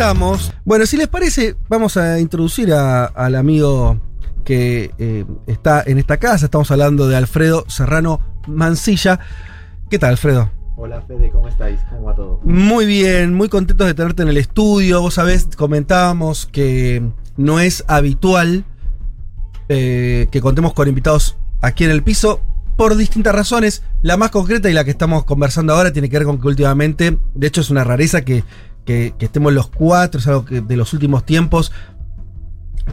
[0.00, 0.54] Estamos.
[0.64, 4.00] Bueno, si les parece, vamos a introducir a- al amigo
[4.46, 6.46] que eh, está en esta casa.
[6.46, 9.20] Estamos hablando de Alfredo Serrano Mancilla.
[9.90, 10.50] ¿Qué tal, Alfredo?
[10.78, 11.78] Hola Fede, ¿cómo estáis?
[11.90, 12.40] ¿Cómo va todo?
[12.44, 15.02] Muy bien, muy contentos de tenerte en el estudio.
[15.02, 17.02] Vos sabés, comentábamos que
[17.36, 18.64] no es habitual
[19.68, 22.40] eh, que contemos con invitados aquí en el piso
[22.78, 23.82] por distintas razones.
[24.00, 27.18] La más concreta y la que estamos conversando ahora tiene que ver con que últimamente,
[27.34, 28.44] de hecho es una rareza que,
[28.90, 31.70] que- que estemos los cuatro, es algo que de los últimos tiempos,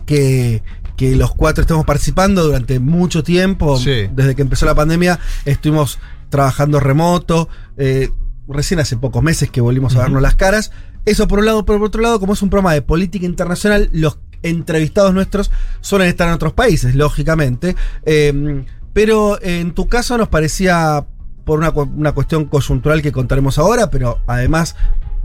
[0.06, 0.62] que,
[0.96, 3.78] que los cuatro estemos participando durante mucho tiempo.
[3.78, 4.08] Sí.
[4.14, 7.50] Desde que empezó la pandemia estuvimos trabajando remoto.
[7.78, 8.10] eh,
[8.50, 10.72] recién hace pocos meses que volvimos a vernos las caras.
[11.06, 13.90] Eso por un lado, pero por otro lado, como es un programa de política internacional,
[13.92, 15.52] los entrevistados nuestros
[15.82, 17.76] suelen estar en otros países, lógicamente.
[18.06, 21.06] Eh, pero en tu caso nos parecía
[21.44, 24.76] por una cuestión coyuntural que contaremos ahora, pero además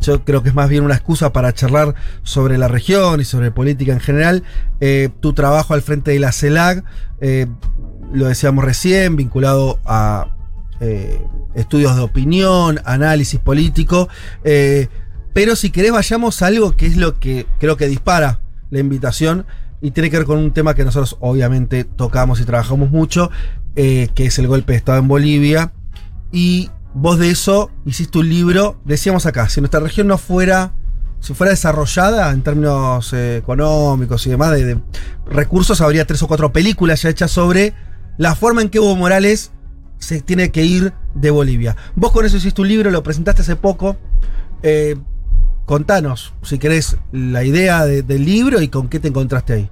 [0.01, 3.51] yo creo que es más bien una excusa para charlar sobre la región y sobre
[3.51, 4.43] política en general.
[4.81, 6.85] Eh, tu trabajo al frente de la CELAC,
[7.21, 7.47] eh,
[8.13, 10.35] lo decíamos recién, vinculado a
[10.81, 14.09] eh, estudios de opinión, análisis político.
[15.33, 19.47] pero si querés vayamos a algo que es lo que creo que dispara la invitación
[19.81, 23.31] y tiene que ver con un tema que nosotros obviamente tocamos y trabajamos mucho,
[23.75, 25.73] que es el golpe de Estado en Bolivia.
[26.33, 30.73] Y vos de eso hiciste un libro, decíamos acá, si nuestra región no fuera,
[31.21, 34.79] si fuera desarrollada en términos eh, económicos y demás, de,
[35.27, 37.75] recursos, habría tres o cuatro películas ya hechas sobre
[38.19, 39.53] la forma en que Evo Morales
[39.99, 41.77] se tiene que ir de Bolivia.
[41.95, 43.97] Vos con eso hiciste un libro, lo presentaste hace poco.
[44.63, 44.97] Eh,
[45.65, 49.71] contanos, si querés, la idea de- del libro y con qué te encontraste ahí.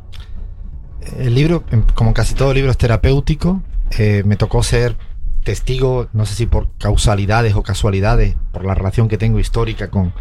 [1.18, 1.64] El libro,
[1.94, 3.62] como casi todo libro, es terapéutico.
[3.98, 4.96] Eh, me tocó ser
[5.44, 10.12] testigo, no sé si por causalidades o casualidades, por la relación que tengo histórica con,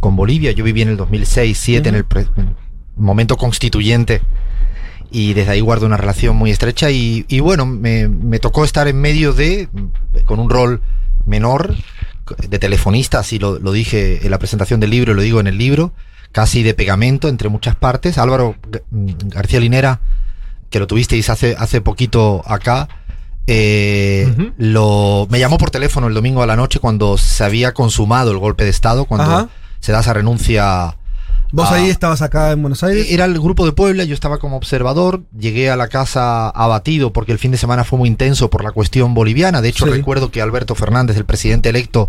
[0.00, 0.52] con Bolivia.
[0.52, 2.56] Yo viví en el 2006-2007, en, el pre- en el
[2.96, 4.20] momento constituyente,
[5.10, 6.90] y desde ahí guardo una relación muy estrecha.
[6.90, 9.68] Y, y bueno, me, me tocó estar en medio de,
[10.24, 10.82] con un rol
[11.26, 11.74] menor,
[12.48, 15.58] de telefonista, así lo, lo dije en la presentación del libro, lo digo en el
[15.58, 15.92] libro,
[16.30, 18.18] casi de pegamento entre muchas partes.
[18.18, 18.54] Álvaro
[18.92, 20.00] mm, García Linera,
[20.70, 22.88] que lo tuvisteis hace, hace poquito acá,
[23.52, 28.30] eh, lo, me llamó por teléfono el domingo a la noche cuando se había consumado
[28.30, 29.48] el golpe de Estado, cuando Ajá.
[29.80, 30.96] se da esa renuncia.
[31.52, 31.74] Vos Ah.
[31.74, 33.08] ahí estabas acá en Buenos Aires.
[33.10, 37.32] Era el grupo de Puebla, yo estaba como observador, llegué a la casa abatido porque
[37.32, 39.60] el fin de semana fue muy intenso por la cuestión boliviana.
[39.60, 39.90] De hecho, Sí.
[39.90, 42.08] recuerdo que Alberto Fernández, el presidente electo,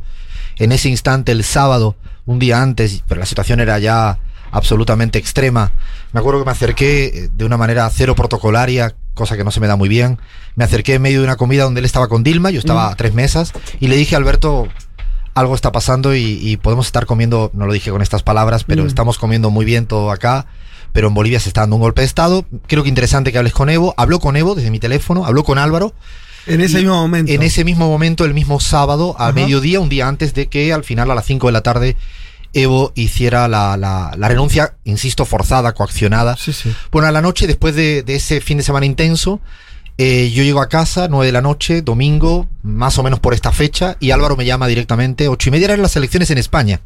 [0.60, 1.96] en ese instante, el sábado,
[2.28, 4.20] un día antes, pero la situación era ya
[4.52, 5.72] absolutamente extrema.
[6.14, 9.60] Me acuerdo que me acerqué eh, de una manera cero protocolaria, cosa que no se
[9.60, 10.20] me da muy bien.
[10.56, 12.92] Me acerqué en medio de una comida donde él estaba con Dilma, yo estaba Mm.
[12.92, 14.68] a tres mesas, y le dije a Alberto,
[15.34, 18.84] algo está pasando y, y podemos estar comiendo, no lo dije con estas palabras, pero
[18.84, 18.88] Mm.
[18.88, 20.46] estamos comiendo muy bien todo acá.
[20.94, 22.46] Pero en Bolivia se está dando un golpe de Estado.
[22.68, 23.94] Creo que interesante que hables con Evo.
[23.96, 25.94] Habló con Evo desde mi teléfono, habló con Álvaro.
[26.48, 27.32] en ese mismo momento.
[27.32, 29.32] En ese mismo momento, el mismo sábado, a Ajá.
[29.34, 31.96] mediodía, un día antes de que al final, a las 5 de la tarde,
[32.54, 36.36] Evo hiciera la, la- la renuncia, insisto, forzada, coaccionada.
[36.38, 36.74] Sí, sí.
[36.92, 39.40] Bueno, a la noche, después de, de ese fin de semana intenso,
[39.98, 43.52] eh, yo llego a casa, 9 de la noche, domingo, más o menos por esta
[43.52, 46.82] fecha, y Álvaro me llama directamente, ocho y media eran las elecciones en España.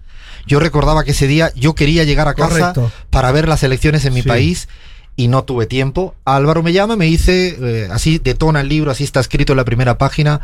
[0.48, 2.92] Yo recordaba que ese día yo quería llegar a casa Correcto.
[3.10, 4.28] para ver las elecciones en mi Sí.
[4.28, 4.68] país
[5.16, 6.14] y no tuve tiempo.
[6.26, 9.66] Álvaro me llama, me dice, eh, así detona el libro, así está escrito en la
[9.66, 10.42] primera página.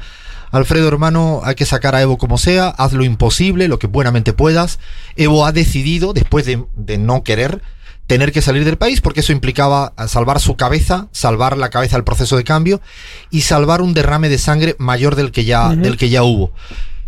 [0.51, 4.33] Alfredo, hermano, hay que sacar a Evo como sea, haz lo imposible, lo que buenamente
[4.33, 4.79] puedas.
[5.15, 7.61] Evo ha decidido, después de, de no querer,
[8.07, 12.03] tener que salir del país porque eso implicaba salvar su cabeza, salvar la cabeza del
[12.03, 12.81] proceso de cambio
[13.29, 16.51] y salvar un derrame de sangre mayor del que ya, del que ya hubo.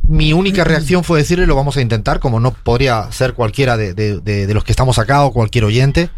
[0.07, 3.93] Mi única reacción fue decirle lo vamos a intentar, como no podría ser cualquiera de,
[3.93, 6.09] de- de- de los que estamos acá o cualquier oyente.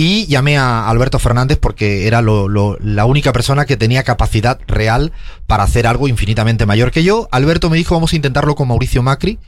[0.00, 4.60] Y llamé a Alberto Fernández porque era lo- lo- la única persona que tenía capacidad
[4.68, 5.10] real
[5.48, 7.26] para hacer algo infinitamente mayor que yo.
[7.32, 9.40] Alberto me dijo vamos a intentarlo con Mauricio Macri.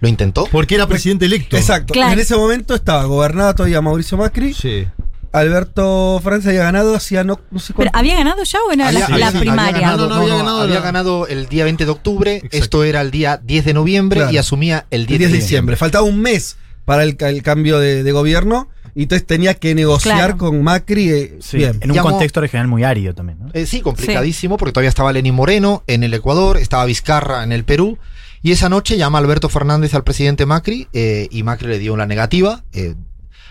[0.00, 0.46] Lo intentó.
[0.52, 1.56] Porque era presidente electo.
[1.56, 1.94] Exacto.
[1.94, 2.12] Claro.
[2.12, 4.52] En ese momento estaba gobernado todavía Mauricio Macri.
[4.52, 4.86] Sí.
[5.32, 7.98] Alberto Fernández había ganado hacía no, no sé Pero, cuánto.
[7.98, 9.80] ¿Había ganado ya o era Había- la, la había primaria?
[9.80, 12.34] ganado, no, había ganado había la- ganado el día 20 de octubre.
[12.36, 12.56] Exacto.
[12.58, 14.32] Esto era el día 10 de noviembre Claro.
[14.32, 15.42] y asumía el 10, el 10 de diciembre.
[15.44, 15.76] diciembre.
[15.76, 20.38] Faltaba un mes para el cambio de, de gobierno y entonces tenía que negociar Claro.
[20.38, 21.10] con Macri.
[21.10, 21.78] eh, Sí, Bien.
[21.80, 23.50] En un Llamó- contexto regional muy árido también, ¿no?
[23.52, 27.64] Eh, sí, complicadísimo, porque todavía estaba Lenín Moreno en el Ecuador, estaba Vizcarra en el
[27.64, 27.98] Perú,
[28.42, 32.06] y esa noche llama Alberto Fernández al presidente Macri, eh, y Macri le dio la
[32.06, 32.62] negativa.
[32.72, 32.94] eh,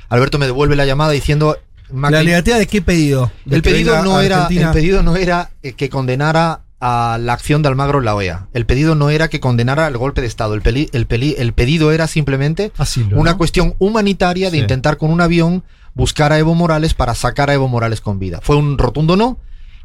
[0.10, 1.58] Alberto me devuelve la llamada diciendo...
[1.92, 3.32] Macri- ¿La negativa de qué pedido?
[3.46, 7.70] ¿De el pedido, no era, el pedido no era que condenara a la acción de
[7.70, 8.48] Almagro en la OEA.
[8.54, 10.54] El pedido no era que condenara el golpe de Estado.
[10.54, 13.38] El, peli- el, peli- el pedido era simplemente Asilo, una ¿no?
[13.38, 14.62] cuestión humanitaria de Sí.
[14.64, 15.64] intentar con un avión
[15.94, 18.40] buscar a Evo Morales para sacar a Evo Morales con vida.
[18.42, 19.38] Fue un rotundo no.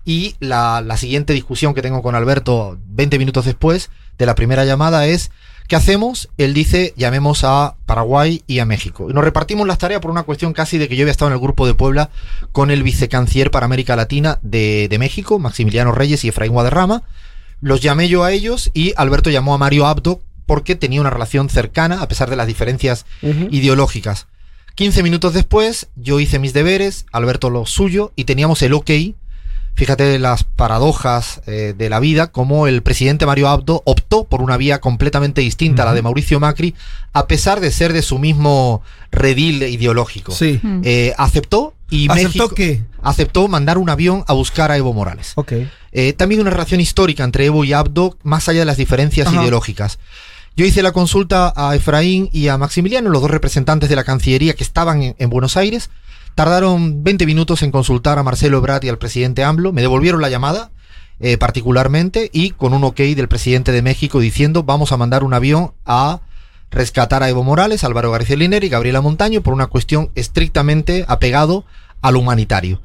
[0.04, 4.64] Y la, la siguiente discusión que tengo con Alberto 20 minutos después de la primera
[4.64, 5.30] llamada es,
[5.68, 6.28] ¿qué hacemos?
[6.38, 9.08] Él dice, llamemos a Paraguay y a México.
[9.08, 11.34] Y nos repartimos las tareas por una cuestión casi de que yo había estado en
[11.34, 12.10] el grupo de Puebla
[12.52, 17.02] con el vicecanciller para América Latina de, de México, Maximiliano Reyes y Efraín Guadarrama.
[17.60, 21.50] Los llamé yo a ellos y Alberto llamó a Mario Abdo porque tenía una relación
[21.50, 24.26] cercana, a pesar de las diferencias ideológicas.
[24.76, 28.90] 15 minutos después, yo hice mis deberes, Alberto lo suyo, y teníamos el ok.
[29.78, 34.56] Fíjate las paradojas eh, de la vida, como el presidente Mario Abdo optó por una
[34.56, 36.74] vía completamente distinta a la de Mauricio Macri,
[37.12, 38.82] a pesar de ser de su mismo
[39.12, 40.32] redil ideológico.
[40.32, 40.58] Sí.
[40.60, 40.80] Mm.
[40.82, 42.82] Eh, aceptó y ¿Aceptó México qué?
[43.04, 45.34] aceptó mandar un avión a buscar a Evo Morales.
[45.36, 45.52] Ok.
[45.92, 49.40] Eh, también una relación histórica entre Evo y Abdo, más allá de las diferencias Ajá.
[49.40, 50.00] ideológicas.
[50.56, 54.54] Yo hice la consulta a Efraín y a Maximiliano, los dos representantes de la Cancillería
[54.54, 55.88] que estaban en, en Buenos Aires.
[56.38, 59.72] Tardaron 20 minutos en consultar a Marcelo Ebrard y al presidente AMLO.
[59.72, 60.70] Me devolvieron la llamada,
[61.18, 65.34] eh, particularmente, y con un ok del presidente de México diciendo vamos a mandar un
[65.34, 66.20] avión a
[66.70, 71.64] rescatar a Evo Morales, Álvaro García Linera y Gabriela Montaño por una cuestión estrictamente apegado
[72.02, 72.80] al humanitario.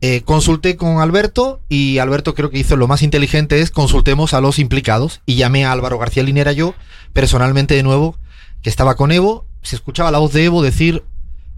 [0.00, 4.40] Eh, consulté con Alberto y Alberto creo que hizo lo más inteligente es consultemos a
[4.40, 6.74] los implicados y llamé a Álvaro García Linera yo
[7.12, 8.16] personalmente de nuevo
[8.62, 11.04] que estaba con Evo, se escuchaba la voz de Evo decir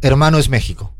[0.02, 0.92] hermano es México.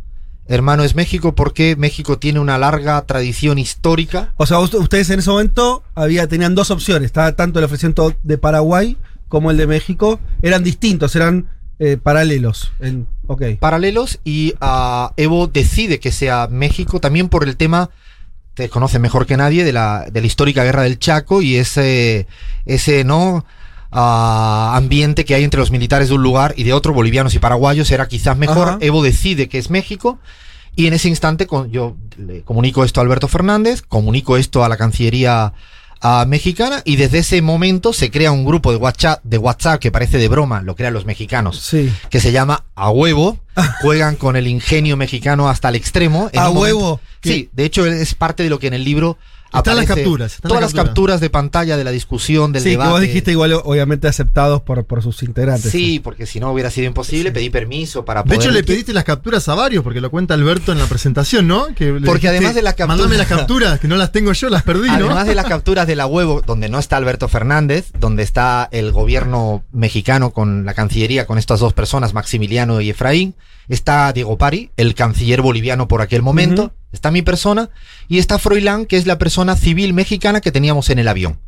[0.49, 4.33] Hermano es México porque México tiene una larga tradición histórica.
[4.37, 7.07] O sea, ust- ustedes en ese momento había, tenían dos opciones.
[7.07, 8.97] Estaba tanto el ofrecimiento de Paraguay
[9.29, 10.19] como el de México.
[10.43, 11.49] Eran distintos, eran
[11.79, 12.73] eh, paralelos.
[12.81, 13.43] En, ok.
[13.61, 17.91] paralelos y ah, Evo decide que sea México también por el tema
[18.55, 22.27] te conoce mejor que nadie de la, de la histórica guerra del Chaco y ese
[22.67, 23.45] ese no
[23.91, 27.91] ambiente que hay entre los militares de un lugar y de otro bolivianos y paraguayos
[27.91, 28.79] era quizás mejor Ajá.
[28.81, 30.19] Evo decide que es México
[30.77, 34.69] y en ese instante con- yo le comunico esto a Alberto Fernández comunico esto a
[34.69, 35.53] la Cancillería
[36.29, 40.19] mexicana y desde ese momento se crea un grupo de WhatsApp, de WhatsApp que parece
[40.19, 41.93] de broma, lo crean los mexicanos Sí.
[42.09, 43.41] que se llama A Huevo.
[43.83, 46.31] Juegan con el ingenio mexicano hasta el extremo.
[46.33, 47.01] En ¿A momento- huevo?
[47.25, 49.19] Sí, de hecho es parte de lo que en el libro
[49.55, 50.89] Están las capturas, están todas las las capturas.
[50.89, 52.89] capturas de pantalla de la discusión, del Sí, debate.
[52.89, 55.71] que vos dijiste igual, obviamente aceptados por, por sus integrantes.
[55.73, 58.41] Sí, porque si no hubiera sido imposible, pedí permiso para De poder.
[58.41, 61.67] hecho, le pediste las capturas a varios, porque lo cuenta Alberto en la presentación, ¿no?
[61.75, 64.63] Que Porque además de la captura- Mandame las capturas, que no las tengo yo, las
[64.63, 65.07] perdí, ¿no?
[65.07, 68.93] Además de las capturas de la huevo, donde no está Alberto Fernández, donde está el
[68.93, 73.35] gobierno mexicano con la Cancillería, con estas dos personas, Maximiliano y Efraín,
[73.69, 76.73] está Diego Pari, el canciller boliviano por aquel momento.
[76.93, 77.71] Está mi persona,
[78.09, 81.39] y está Froilán, que es la persona civil mexicana que teníamos en el avión.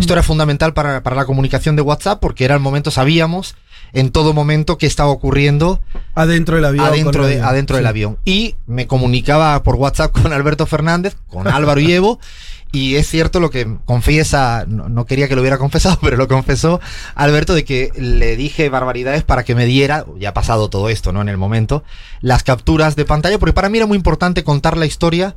[0.00, 3.54] Esto era fundamental para, para la comunicación de WhatsApp, porque era el momento, sabíamos
[3.92, 5.80] en todo momento qué estaba ocurriendo
[6.16, 6.84] Adentro del avión.
[6.86, 7.48] adentro, con el de- avión.
[7.48, 8.18] adentro del avión.
[8.24, 12.18] Y me comunicaba por WhatsApp con Alberto Fernández, con Álvaro y Evo.
[12.76, 16.78] Y es cierto lo que confiesa, no, quería que lo hubiera confesado, pero lo confesó
[17.14, 21.10] Alberto de que le dije barbaridades para que me diera, ya ha pasado todo esto,
[21.10, 21.22] ¿no?
[21.22, 21.84] En el momento,
[22.20, 25.36] las capturas de pantalla, porque para mí era muy importante contar la historia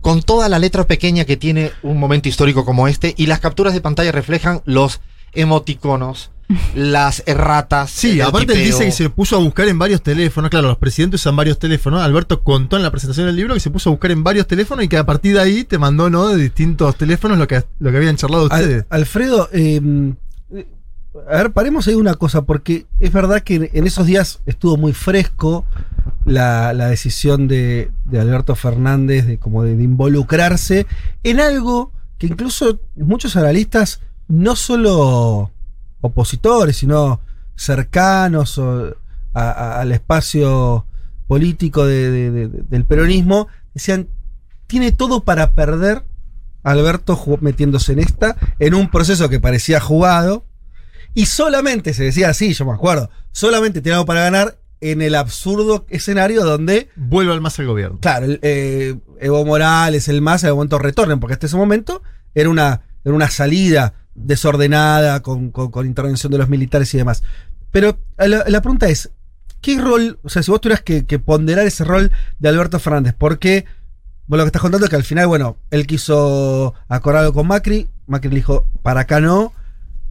[0.00, 3.74] con toda la letra pequeña que tiene un momento histórico como este, y las capturas
[3.74, 5.00] de pantalla reflejan los
[5.34, 6.31] emoticonos,
[6.74, 7.90] las erratas.
[7.90, 10.50] Sí, aparte él dice que se puso a buscar en varios teléfonos.
[10.50, 12.02] Claro, los presidentes usan varios teléfonos.
[12.02, 14.84] Alberto contó en la presentación del libro que se puso a buscar en varios teléfonos
[14.84, 16.28] y que a partir de ahí te mandó, ¿no?
[16.28, 18.84] De distintos teléfonos lo que, lo que habían charlado Al- ustedes.
[18.90, 19.80] Alfredo, eh,
[20.54, 20.66] eh,
[21.30, 24.76] a ver, paremos ahí una cosa, porque es verdad que en- en esos días estuvo
[24.76, 25.64] muy fresco
[26.24, 30.86] la, la decisión de, de Alberto Fernández de como de, de involucrarse
[31.22, 35.50] en algo que incluso muchos analistas, no solo
[36.02, 37.20] opositores, sino
[37.56, 38.94] cercanos o
[39.34, 40.86] a- a- al espacio
[41.26, 44.08] político de- de- de- de- del peronismo, decían,
[44.66, 46.04] tiene todo para perder
[46.64, 50.44] Alberto metiéndose en esta, en un proceso que parecía jugado,
[51.14, 55.14] y solamente se decía así, yo me acuerdo, solamente tenía algo para ganar en el
[55.14, 57.98] absurdo escenario donde, Vuelve al más al gobierno.
[58.00, 62.02] claro, eh, Evo Morales, el MAS, en algún momento retornen, porque hasta ese momento
[62.34, 67.22] era una, era una salida desordenada con, con- intervención de los militares y demás.
[67.70, 69.10] Pero la, la pregunta es,
[69.60, 73.64] ¿qué rol, o sea, si vos tuvieras que, ponderar ese rol de Alberto Fernández, porque
[74.26, 77.46] vos lo que estás contando es que al final, bueno, él quiso acordar algo con
[77.46, 79.52] Macri, Macri le dijo, para acá no,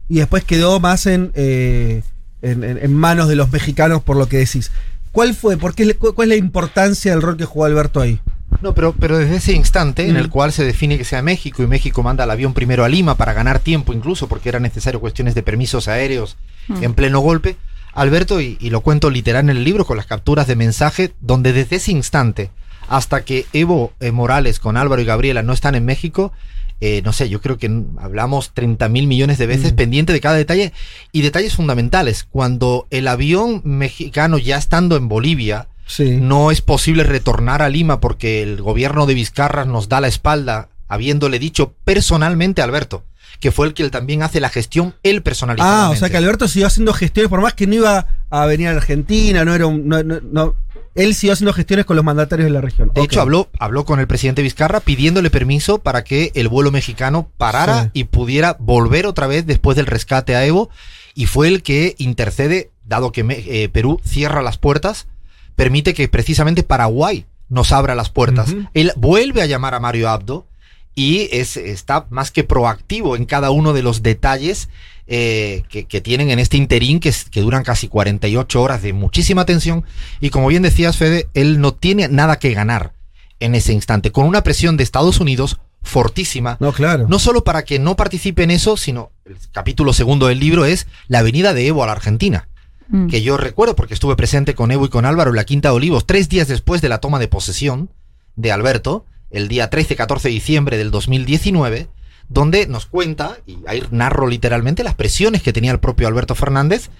[0.08, 2.02] y después quedó más en, eh,
[2.42, 4.70] en, manos de los mexicanos por lo que decís.
[5.12, 5.56] ¿Cuál fue?
[5.58, 8.20] ¿Por ¿Cuál es la importancia del rol que jugó Alberto ahí?
[8.62, 11.66] No, pero, pero desde ese instante en el cual se define que sea México y
[11.66, 15.34] México manda el avión primero a Lima para ganar tiempo incluso porque era necesario cuestiones
[15.34, 16.36] de permisos aéreos
[16.68, 16.84] Mm.
[16.84, 17.56] en pleno golpe,
[17.92, 21.52] Alberto, y, y lo cuento literal en el libro con las capturas de mensaje, donde
[21.52, 22.50] desde ese instante
[22.88, 26.32] hasta que Evo eh, Morales con Álvaro y Gabriela no están en México,
[26.80, 29.76] eh, no sé, yo creo que hablamos 30 mil millones de veces Mm.
[29.76, 30.72] pendiente de cada detalle
[31.10, 32.24] y detalles fundamentales.
[32.30, 36.16] Cuando el avión mexicano ya estando en Bolivia, Sí.
[36.20, 40.68] no es posible retornar a Lima porque el gobierno de Vizcarra nos da la espalda,
[40.88, 43.04] habiéndole dicho personalmente a Alberto,
[43.40, 45.86] que fue el que también hace la gestión él personalizadamente.
[45.86, 48.68] Ah, o sea que Alberto siguió haciendo gestiones, por más que no iba a venir
[48.68, 49.86] a Argentina, no era un.
[49.88, 50.54] No, no- no-
[50.94, 52.90] él siguió haciendo gestiones con los mandatarios de la región.
[52.94, 57.30] De hecho, habló, habló con el presidente Vizcarra pidiéndole permiso para que el vuelo mexicano
[57.38, 57.90] parara Sí.
[57.94, 60.68] y pudiera volver otra vez después del rescate a Evo.
[61.14, 65.06] Y fue el que intercede, dado que eh, Perú cierra las puertas,
[65.56, 68.54] permite que precisamente Paraguay nos abra las puertas.
[68.72, 70.46] Él vuelve a llamar a Mario Abdo
[70.94, 74.68] y es, está más que proactivo en cada uno de los detalles
[75.06, 79.84] eh, que, que tienen en este interín que duran casi 48 horas de muchísima tensión.
[80.20, 82.92] Y como bien decías, Fede, él no tiene nada que ganar
[83.38, 86.56] en ese instante, con una presión de Estados Unidos fortísima.
[86.60, 87.06] No, claro.
[87.08, 90.86] No solo para que no participe en eso, sino el capítulo segundo del libro es
[91.08, 92.48] la venida de Evo a la Argentina
[92.92, 93.08] Mm.
[93.08, 95.76] que yo recuerdo porque estuve presente con Evo y con Álvaro en la Quinta de
[95.76, 97.88] Olivos tres días después de la toma de posesión
[98.36, 101.88] de Alberto, el día 13-14 de diciembre del 2019,
[102.28, 106.90] donde nos cuenta, y ahí narro literalmente, las presiones que tenía el propio Alberto Fernández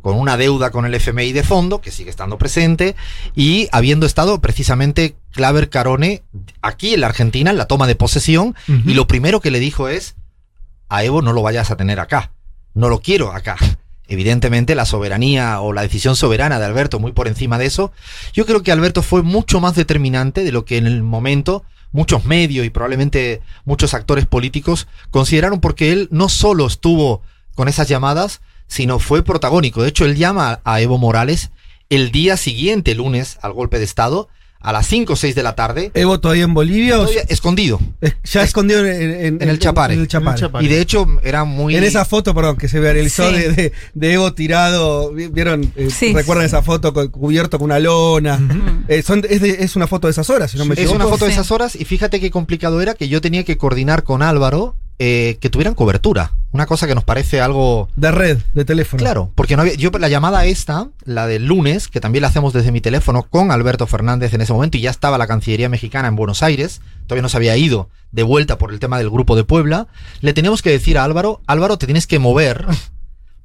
[0.00, 2.96] con una deuda con el FMI de fondo, que sigue estando presente,
[3.36, 6.22] y habiendo estado precisamente Claver Carone
[6.60, 9.88] aquí en la Argentina en la toma de posesión, y lo primero que le dijo
[9.88, 10.16] es,
[10.88, 12.32] a Evo no lo vayas a tener acá,
[12.74, 13.56] no lo quiero acá.
[14.08, 17.92] Evidentemente la soberanía o la decisión soberana de Alberto muy por encima de eso.
[18.32, 22.24] Yo creo que Alberto fue mucho más determinante de lo que en el momento muchos
[22.24, 27.22] medios y probablemente muchos actores políticos consideraron porque él no solo estuvo
[27.54, 29.82] con esas llamadas, sino fue protagónico.
[29.82, 31.50] De hecho, él llama a Evo Morales
[31.90, 34.28] el día siguiente, lunes, al golpe de Estado,
[34.62, 37.80] a las 5 o 6 de la tarde, ¿Evo todavía en Bolivia o todavía escondido.
[38.00, 39.94] es- ya es- escondido en, en el Chapare.
[39.94, 40.30] En el Chapare.
[40.30, 40.64] En el Chapare.
[40.64, 41.76] Y de hecho era muy...
[41.76, 43.36] En esa foto, perdón, que se viralizó Sí.
[43.36, 45.72] de, de, de Evo tirado, ¿vi- ¿vieron?
[45.76, 46.12] Eh, Sí.
[46.12, 48.40] ¿Recuerdan esa foto con- cubierto con una lona?
[48.88, 50.96] Eh, son, es, de- es una foto de esas horas, si no me Es equivoco.
[50.96, 54.02] una foto de esas horas y fíjate qué complicado era que yo tenía que coordinar
[54.04, 56.32] con Álvaro eh, que tuvieran cobertura.
[56.52, 57.88] Una cosa que nos parece algo...
[57.96, 59.00] De red, de teléfono.
[59.00, 62.52] Claro, porque no había, yo la llamada esta, la del lunes, que también la hacemos
[62.52, 66.08] desde mi teléfono con Alberto Fernández en ese momento y ya estaba la Cancillería mexicana
[66.08, 69.34] en Buenos Aires, todavía no se había ido de vuelta por el tema del grupo
[69.34, 69.86] de Puebla,
[70.20, 72.66] le teníamos que decir a Álvaro, Álvaro, te tienes que mover,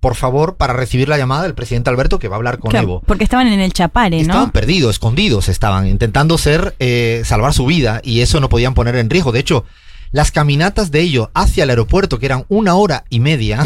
[0.02, 2.84] por favor, para recibir la llamada del presidente Alberto que va a hablar con Claro,
[2.84, 3.02] Evo.
[3.06, 4.52] porque estaban en el Chapare, Estaban ¿no?
[4.52, 9.10] perdidos, escondidos, estaban intentando ser, eh, salvar su vida y eso no podían poner en
[9.10, 9.32] riesgo.
[9.32, 9.64] De hecho,
[10.12, 13.64] las caminatas de ellos hacia el aeropuerto, que eran una hora y media,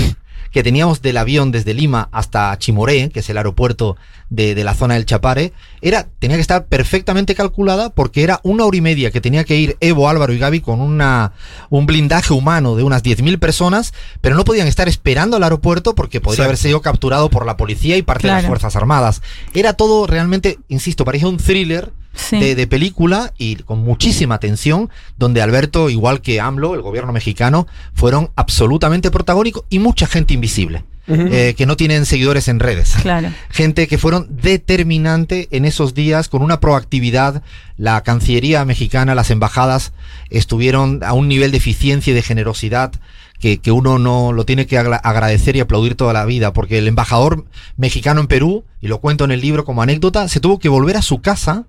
[0.51, 3.95] que teníamos del avión desde Lima hasta Chimoré, que es el aeropuerto
[4.29, 8.65] de, de la zona del Chapare, era, tenía que estar perfectamente calculada porque era una
[8.65, 11.31] hora y media que tenía que ir Evo, Álvaro y Gaby con una,
[11.69, 16.19] un blindaje humano de unas 10.000 personas, pero no podían estar esperando al aeropuerto porque
[16.19, 18.45] podría haber sido capturado por la policía y parte de las.
[18.45, 19.21] Fuerzas Armadas.
[19.53, 22.39] Era todo realmente, insisto, parecía un thriller Sí.
[22.39, 27.67] de, de película y con muchísima tensión, donde Alberto, igual que AMLO, el gobierno mexicano,
[27.93, 32.95] fueron absolutamente protagónicos y mucha gente invisible, eh, que no tienen seguidores en redes.
[33.01, 33.29] Claro.
[33.49, 37.43] Gente que fueron determinante en esos días con una proactividad.
[37.77, 39.93] La Cancillería mexicana, las embajadas
[40.29, 42.91] estuvieron a un nivel de eficiencia y de generosidad
[43.39, 46.77] que, que uno no lo tiene que agra- agradecer y aplaudir toda la vida, porque
[46.77, 47.45] el embajador
[47.77, 50.95] mexicano en Perú, y lo cuento en el libro como anécdota, se tuvo que volver
[50.97, 51.65] a su casa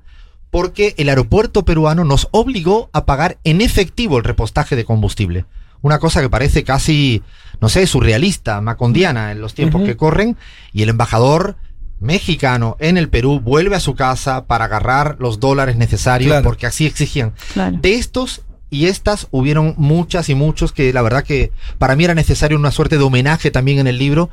[0.53, 5.47] porque el aeropuerto peruano nos obligó a pagar en efectivo el repostaje de combustible.
[5.81, 7.23] Una cosa que parece casi,
[7.61, 10.37] no sé, surrealista, macondiana en los tiempos que corren,
[10.75, 11.57] y el embajador
[12.01, 16.45] mexicano en el Perú vuelve a su casa para agarrar los dólares necesarios Claro.
[16.45, 17.33] porque así exigían.
[17.55, 17.79] Claro.
[17.81, 22.15] De estos y estas hubieron muchas y muchos que la verdad que para mí era
[22.15, 24.29] necesario una suerte de homenaje también en el libro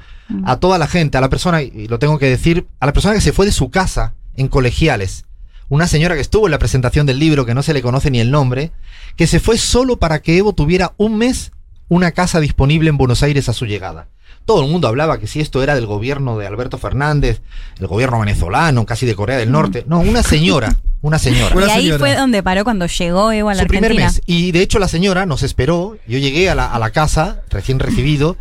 [0.46, 3.16] a toda la gente, a la persona, y lo tengo que decir, a la persona
[3.16, 5.26] que se fue de su casa en colegiales.
[5.70, 8.20] Una señora que estuvo en la presentación del libro, que no se le conoce ni
[8.20, 8.72] el nombre,
[9.16, 11.52] que se fue solo para que Evo tuviera un mes
[11.90, 14.08] una casa disponible en Buenos Aires a su llegada.
[14.46, 17.42] todo el mundo hablaba que si esto era del gobierno de Alberto Fernández,
[17.80, 19.84] el gobierno venezolano, casi de Corea del Norte.
[19.88, 21.56] No, una señora, una señora.
[21.56, 22.00] Y ahí señora.
[22.00, 24.12] fue donde paró cuando llegó Evo a la su primer Argentina.
[24.12, 24.22] mes.
[24.26, 25.98] Y de hecho la señora nos esperó.
[26.08, 28.38] Yo llegué a la, a la casa, recién recibido,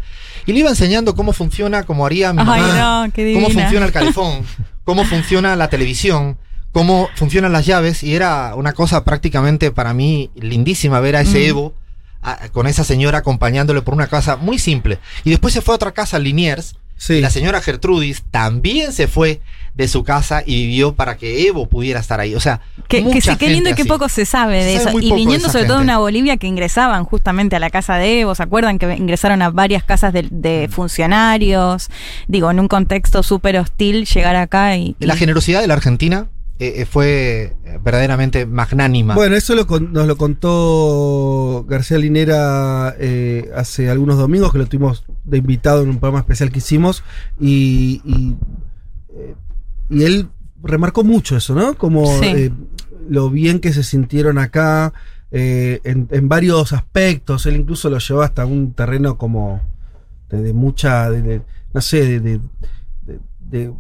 [0.47, 3.85] y le iba enseñando cómo funciona, como haría mi Ay, mamá, no, qué cómo funciona
[3.85, 4.45] el calefón,
[4.85, 6.39] cómo funciona la televisión,
[6.73, 8.03] cómo funcionan las llaves.
[8.03, 11.49] Y era una cosa prácticamente para mí lindísima ver a ese Mm.
[11.51, 11.75] Evo
[12.23, 14.99] a- con esa señora acompañándole por una casa muy simple.
[15.25, 17.21] Y después se fue a otra casa, Liniers, Sí.
[17.21, 19.41] la señora Gertrudis también se fue
[19.77, 22.35] de su casa y vivió para que Evo pudiera estar ahí.
[22.35, 24.91] O sea, Que, que mucha sí, qué lindo y qué poco se sabe de eso.
[24.99, 28.35] Y viniendo sobre todo de una Bolivia que ingresaban justamente a la casa de Evo,
[28.35, 30.73] ¿se acuerdan que ingresaron a varias casas de, de Mm.
[30.73, 31.89] funcionarios?
[32.27, 34.97] Digo, en un contexto súper hostil, llegar acá y...
[34.99, 36.27] y- La generosidad de la Argentina
[36.61, 39.15] eh, eh, fue eh, verdaderamente magnánima.
[39.15, 44.67] Bueno, eso lo con- nos lo contó García Linera eh, hace algunos domingos, que lo
[44.67, 47.05] tuvimos de invitado en un programa especial que hicimos,
[47.39, 48.37] y, y,
[49.15, 49.35] eh,
[49.91, 50.29] y él
[50.63, 51.75] remarcó mucho eso, ¿no?
[51.75, 52.27] Como Sí.
[52.27, 52.53] eh,
[53.09, 54.93] lo bien que se sintieron acá
[55.31, 57.47] eh, en, en varios aspectos.
[57.47, 59.61] Él incluso lo llevó hasta un terreno como
[60.31, 62.41] de, de mucha, de- de- no sé, de, de-
[63.07, 63.73] de- de-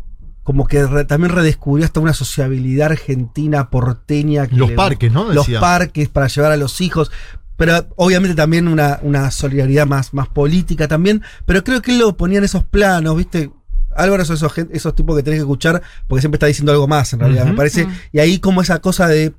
[0.48, 4.46] como que re- también redescubrió hasta una sociabilidad argentina porteña.
[4.46, 5.30] que Los le- parques, ¿no?
[5.30, 7.10] los parques para llevar a los hijos.
[7.58, 11.20] Pero obviamente también una, una solidaridad más, más política también.
[11.44, 13.50] Pero creo que él lo ponía en esos planos, ¿viste?
[13.94, 17.12] Álvaro son esos, esos tipos que tenés que escuchar porque siempre está diciendo algo más,
[17.12, 17.84] en realidad, me parece.
[17.84, 17.92] Mm.
[18.12, 19.34] Y ahí como esa cosa de...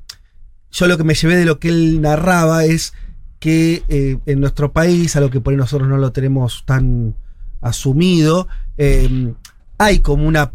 [0.71, 2.93] Yo lo que me llevé de lo que él narraba es
[3.39, 7.15] que eh, en nuestro país, a lo que por ahí nosotros no lo tenemos tan
[7.61, 8.47] asumido,
[8.77, 9.33] eh,
[9.79, 10.51] hay como una,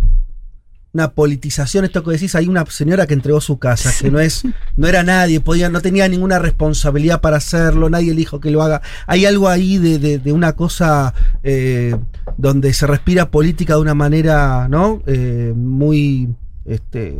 [0.94, 4.44] una politización, esto que decís, hay una señora que entregó su casa, que no es,
[4.76, 8.62] no era nadie, podía, no tenía ninguna responsabilidad para hacerlo, nadie le dijo que lo
[8.62, 8.80] haga.
[9.08, 11.96] Hay algo ahí de, de- de una cosa eh,
[12.36, 15.02] donde se respira política de una manera, ¿no?
[15.06, 16.32] Eh, muy
[16.64, 17.18] este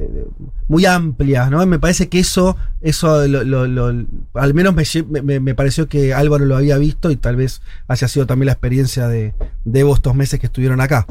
[0.00, 0.24] eh,
[0.66, 1.64] muy amplia, ¿no?
[1.64, 4.04] Me parece que eso, eso lo- lo- lo-
[4.34, 8.08] al menos me, me- me pareció que Álvaro lo había visto y tal vez haya
[8.08, 9.32] sido también la experiencia de,
[9.64, 11.06] de Evo estos meses que estuvieron acá.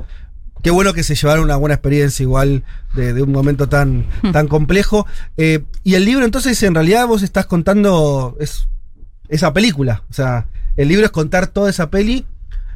[0.61, 4.47] Qué bueno que se llevaron una buena experiencia igual de, de un momento tan, tan
[4.47, 5.05] complejo.
[5.37, 8.67] Eh, y el libro entonces en realidad vos estás contando es,
[9.29, 10.03] esa película.
[10.09, 10.47] O sea,
[10.77, 12.25] el libro es contar toda esa peli.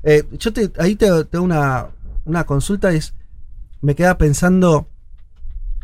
[0.04, 1.88] Eh, yo te, ahí te tengo una,
[2.26, 3.14] una consulta, es,
[3.82, 4.88] me queda pensando,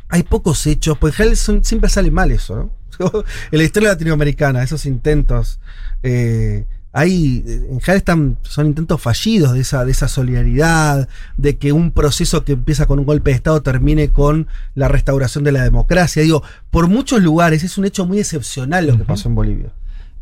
[0.10, 2.82] hay pocos hechos, pues en siempre sale mal eso, ¿no?
[3.00, 3.24] en
[3.58, 5.60] la historia latinoamericana, esos intentos,
[6.04, 11.72] eh, hay, en general están, son intentos fallidos de esa, de esa solidaridad, de que
[11.72, 15.64] un proceso que empieza con un golpe de Estado termine con la restauración de la
[15.64, 16.22] democracia.
[16.22, 19.72] Digo, por muchos lugares es un hecho muy excepcional lo que pasó en Bolivia.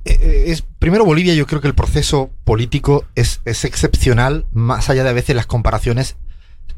[0.06, 4.90] Eh, eh, es, primero Bolivia, yo creo que el proceso político es, es excepcional, más
[4.90, 6.16] allá de a veces las comparaciones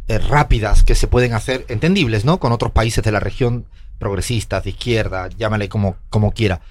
[0.07, 2.39] eh, rápidas que se pueden hacer, entendibles, ¿no?
[2.39, 3.65] Con otros países de la región
[3.99, 6.61] progresistas, de izquierda, llámale como, como quiera.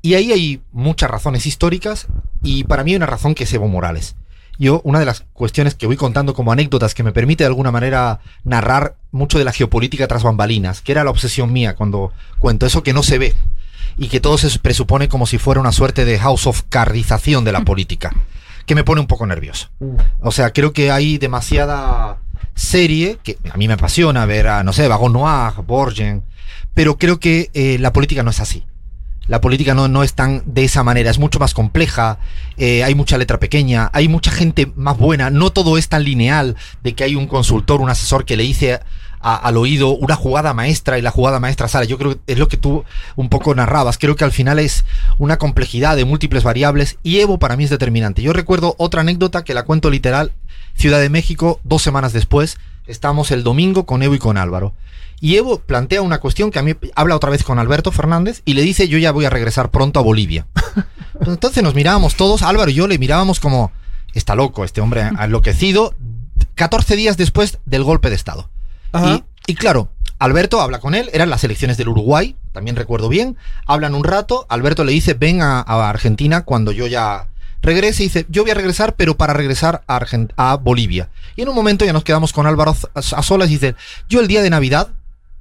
[0.00, 2.06] Y ahí hay muchas razones históricas
[2.42, 4.16] y para mí hay una razón que es Evo Morales.
[4.58, 7.70] Yo, una de las cuestiones que voy contando como anécdotas que me permite de alguna
[7.70, 12.66] manera narrar mucho de la geopolítica tras bambalinas, que era la obsesión mía cuando cuento
[12.66, 13.34] eso que no se ve
[13.96, 17.52] y que todo se presupone como si fuera una suerte de house of cardización de
[17.52, 18.14] la política,
[18.66, 19.68] que me pone un poco nervioso.
[20.20, 22.18] O sea, creo que hay demasiada
[22.54, 26.24] serie, que a mí me apasiona ver a, no sé, Vagon Noir, Borgen,
[26.74, 28.64] pero creo que eh, la política no es así.
[29.28, 32.18] La política no, no es tan de esa manera, es mucho más compleja,
[32.56, 36.56] eh, hay mucha letra pequeña, hay mucha gente más buena, no todo es tan lineal
[36.82, 38.80] de que hay un consultor, un asesor que le dice
[39.20, 41.86] al oído una jugada maestra y la jugada maestra sale.
[41.86, 42.84] Yo creo que es lo que tú
[43.16, 44.84] un poco narrabas, creo que al final es
[45.18, 48.22] una complejidad de múltiples variables y Evo para mí es determinante.
[48.22, 50.32] Yo recuerdo otra anécdota que la cuento literal,
[50.74, 54.74] Ciudad de México, dos semanas después, estamos el domingo con Evo y con Álvaro.
[55.20, 58.54] Y Evo plantea una cuestión que a mí habla otra vez con Alberto Fernández y
[58.54, 60.46] le dice yo ya voy a regresar pronto a Bolivia.
[61.20, 63.72] Entonces nos mirábamos todos, Álvaro y yo le mirábamos como,
[64.14, 65.94] está loco este hombre, enloquecido,
[66.54, 68.48] 14 días después del golpe de Estado.
[68.92, 69.24] Ajá.
[69.46, 73.36] Y, y claro, Alberto habla con él, eran las elecciones del Uruguay, también recuerdo bien,
[73.66, 77.28] hablan un rato, Alberto le dice, ven a, a Argentina cuando yo ya
[77.62, 80.00] regrese, y dice, yo voy a regresar, pero para regresar a,
[80.36, 81.08] a Bolivia.
[81.36, 83.74] Y en un momento ya nos quedamos con Álvaro a, a solas y dice,
[84.08, 84.88] yo el día de Navidad,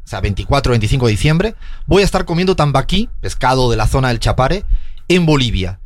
[0.08, 4.08] o sea, 24 25 de diciembre, voy a estar comiendo tambaquí, pescado de la zona
[4.08, 4.64] del Chapare,
[5.10, 5.82] en Bolivia.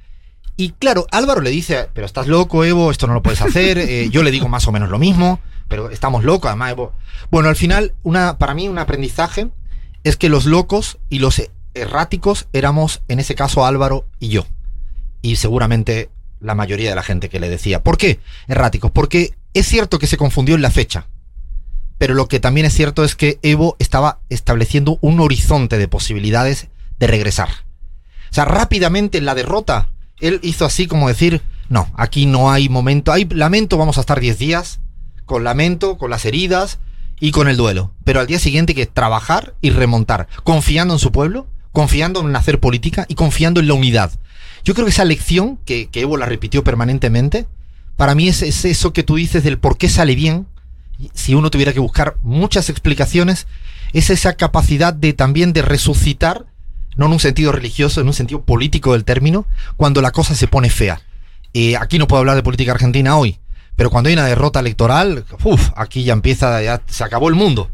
[0.58, 3.78] Y claro, Álvaro le dice, pero estás loco, Evo, esto no lo puedes hacer.
[3.82, 6.94] Eh, yo le digo más o menos lo mismo, pero estamos locos, además, Evo.
[7.32, 9.50] Bueno, al final, una, para mí un aprendizaje
[10.04, 11.42] es que los locos y los
[11.74, 14.46] erráticos éramos, en ese caso, Álvaro y yo.
[15.24, 17.82] Y seguramente la mayoría de la gente que le decía.
[17.82, 18.92] ¿Por qué erráticos?
[18.92, 21.08] Porque es cierto que se confundió en la fecha.
[22.02, 26.68] Pero lo que también es cierto es que Evo estaba estableciendo un horizonte de posibilidades
[26.98, 27.50] de regresar.
[28.32, 32.70] O sea, rápidamente en la derrota, él hizo así como decir, no, aquí no hay
[32.70, 34.80] momento, hay lamento, vamos a estar 10 días,
[35.26, 36.80] con lamento, con las heridas
[37.20, 37.94] y con el duelo.
[38.04, 42.36] Pero al día siguiente hay que trabajar y remontar, confiando en su pueblo, confiando en
[42.36, 44.12] hacer política y confiando en la unidad.
[44.64, 47.46] Yo creo que esa lección, que, que Evo la repitió permanentemente,
[47.96, 50.48] para mí es, es eso que tú dices del por qué sale bien,
[51.14, 53.48] si uno tuviera que buscar muchas explicaciones,
[53.94, 56.46] es esa capacidad de también de resucitar,
[56.96, 59.46] no en un sentido religioso, en un sentido político del término,
[59.78, 61.02] cuando la cosa se pone fea.
[61.54, 63.40] Eh, aquí no puedo hablar de política argentina hoy,
[63.76, 67.70] pero cuando hay una derrota electoral, uf, aquí ya empieza, ya se acabó el mundo.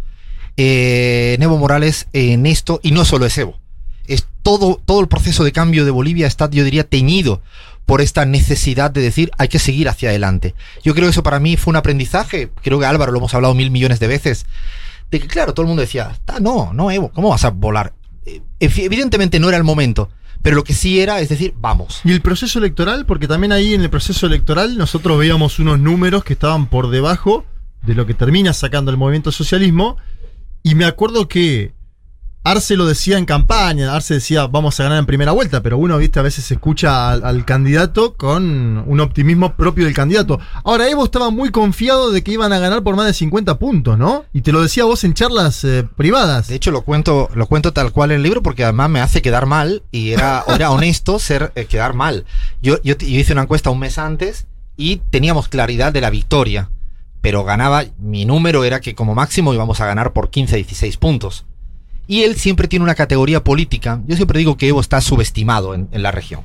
[0.56, 3.60] Eh, Evo Morales en esto, y no solo es Evo,
[4.08, 7.42] es todo, todo el proceso de cambio de Bolivia está, yo diría, teñido
[7.88, 10.54] por esta necesidad de decir hay que seguir hacia adelante.
[10.84, 13.56] Yo creo que eso para mí fue un aprendizaje, creo que Álvaro lo hemos hablado
[13.56, 14.46] mil millones de veces,
[15.10, 17.94] de que claro, todo el mundo decía, "Ah, no, no, Evo, ¿cómo vas a volar?
[18.26, 20.10] Eh, evi- Evidentemente no era el momento,
[20.42, 22.02] pero lo que sí era, es decir, vamos.
[22.04, 26.24] Y el proceso electoral, porque también ahí en el proceso electoral nosotros veíamos unos números
[26.26, 27.46] que estaban por debajo
[27.84, 29.96] de lo que termina sacando el movimiento socialismo.
[30.62, 31.72] Y me acuerdo que
[32.50, 35.98] Arce lo decía en campaña, Arce decía vamos a ganar en primera vuelta, pero uno,
[35.98, 40.40] viste, a veces escucha al, al candidato con un optimismo propio del candidato.
[40.64, 43.98] Ahora, Evo estaba muy confiado de que iban a ganar por más de 50 puntos,
[43.98, 44.24] ¿no?
[44.32, 46.48] Y te lo decía vos en charlas eh, privadas.
[46.48, 49.22] De hecho, lo cuento, lo cuento tal cual en el libro porque además me hace
[49.22, 52.24] quedar mal y era, era honesto ser eh, quedar mal.
[52.62, 54.46] Yo, yo, yo hice una encuesta un mes antes
[54.78, 56.70] y teníamos claridad de la victoria,
[57.20, 61.46] pero ganaba, mi número era que como máximo íbamos a ganar por 15, 16 puntos.
[62.08, 64.02] Y él siempre tiene una categoría política.
[64.08, 66.42] Yo siempre digo que Evo está subestimado en, en la región.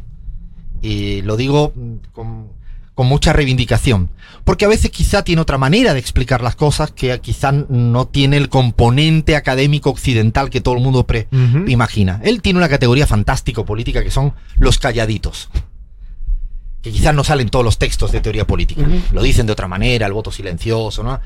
[0.80, 2.48] Y lo digo mm, con,
[2.94, 4.10] con mucha reivindicación.
[4.44, 8.36] Porque a veces quizá tiene otra manera de explicar las cosas que quizá no tiene
[8.36, 11.28] el componente académico occidental que todo el mundo pre
[11.66, 12.20] imagina.
[12.24, 15.48] Él tiene una categoría fantástica política que son los calladitos.
[16.82, 18.82] Que quizás no salen todos los textos de teoría política.
[19.12, 21.20] Lo dicen de otra manera, el voto silencioso, ¿no?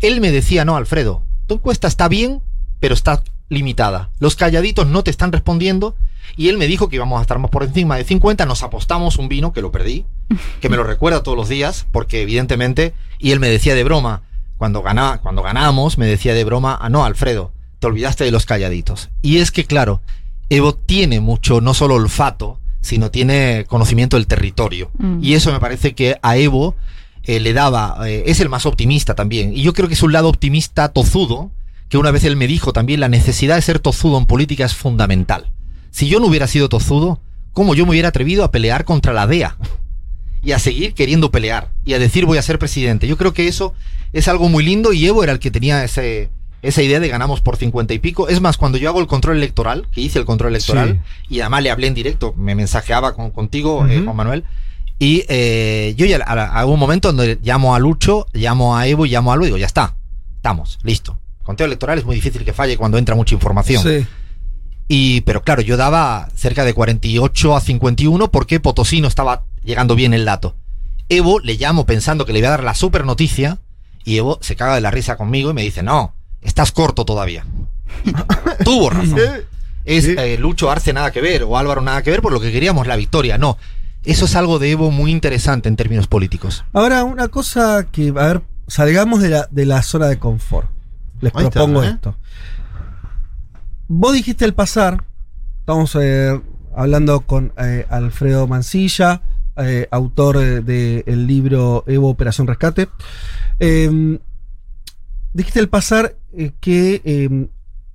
[0.00, 2.40] Él me decía, no, Alfredo, tu encuesta está bien,
[2.84, 4.10] pero está limitada.
[4.18, 5.96] Los calladitos no te están respondiendo.
[6.36, 8.44] Y él me dijo que íbamos a estar más por encima de 50.
[8.44, 10.04] Nos apostamos un vino, que lo perdí,
[10.60, 14.20] que me lo recuerda todos los días, porque evidentemente, y él me decía de broma,
[14.58, 18.44] cuando, gana, cuando ganamos, me decía de broma, ah, no, Alfredo, te olvidaste de los
[18.44, 19.08] calladitos.
[19.22, 20.02] Y es que, claro,
[20.50, 24.90] Evo tiene mucho, no solo olfato, sino tiene conocimiento del territorio.
[24.98, 25.20] Mm.
[25.22, 26.74] Y eso me parece que a Evo
[27.22, 29.56] eh, le daba, eh, es el más optimista también.
[29.56, 31.50] Y yo creo que es un lado optimista tozudo,
[31.88, 34.74] que una vez él me dijo también, la necesidad de ser tozudo en política es
[34.74, 35.50] fundamental.
[35.90, 37.20] Si yo no hubiera sido tozudo,
[37.52, 39.56] ¿cómo yo me hubiera atrevido a pelear contra la DEA?
[40.42, 41.70] Y a seguir queriendo pelear.
[41.84, 43.06] Y a decir voy a ser presidente.
[43.06, 43.74] Yo creo que eso
[44.12, 46.30] es algo muy lindo y Evo era el que tenía ese,
[46.62, 48.28] esa idea de ganamos por 50 y pico.
[48.28, 51.62] Es más, cuando yo hago el control electoral, que hice el control electoral, y además
[51.62, 54.04] le hablé en directo, me mensajeaba con, contigo, eh, Ujú.
[54.04, 54.44] Juan Manuel,
[54.98, 59.06] y eh, yo ya a, a un momento donde llamo a Lucho, llamo a Evo
[59.06, 59.96] y llamo a Algo y digo, ya está,
[60.36, 61.18] estamos, listo.
[61.44, 63.82] Conteo electoral es muy difícil que falle cuando entra mucha información.
[63.82, 64.06] Sí.
[64.88, 69.94] Y, pero claro, yo daba cerca de 48 a 51 porque Potosí no estaba llegando
[69.94, 70.56] bien el dato.
[71.08, 73.58] Evo le llamo pensando que le voy a dar la super noticia
[74.04, 77.46] y Evo se caga de la risa conmigo y me dice, no, estás corto todavía.
[78.64, 79.20] Tuvo razón.
[79.84, 82.50] Es eh, Lucho Arce nada que ver o Álvaro nada que ver por lo que
[82.50, 83.36] queríamos la victoria.
[83.36, 83.58] No,
[84.02, 86.64] eso es algo de Evo muy interesante en términos políticos.
[86.72, 90.68] Ahora, una cosa que, a ver, salgamos de la, de la zona de confort.
[91.20, 91.88] Les Ahí está, propongo ¿eh?
[91.88, 92.16] esto.
[93.88, 95.04] Vos dijiste el pasar,
[95.60, 96.40] estamos eh,
[96.74, 99.22] hablando con eh, Alfredo Mancilla,
[99.90, 102.88] autor del libro Evo Operación Rescate.
[103.60, 104.18] Eh,
[105.32, 106.16] dijiste el pasar
[106.60, 107.24] que eh,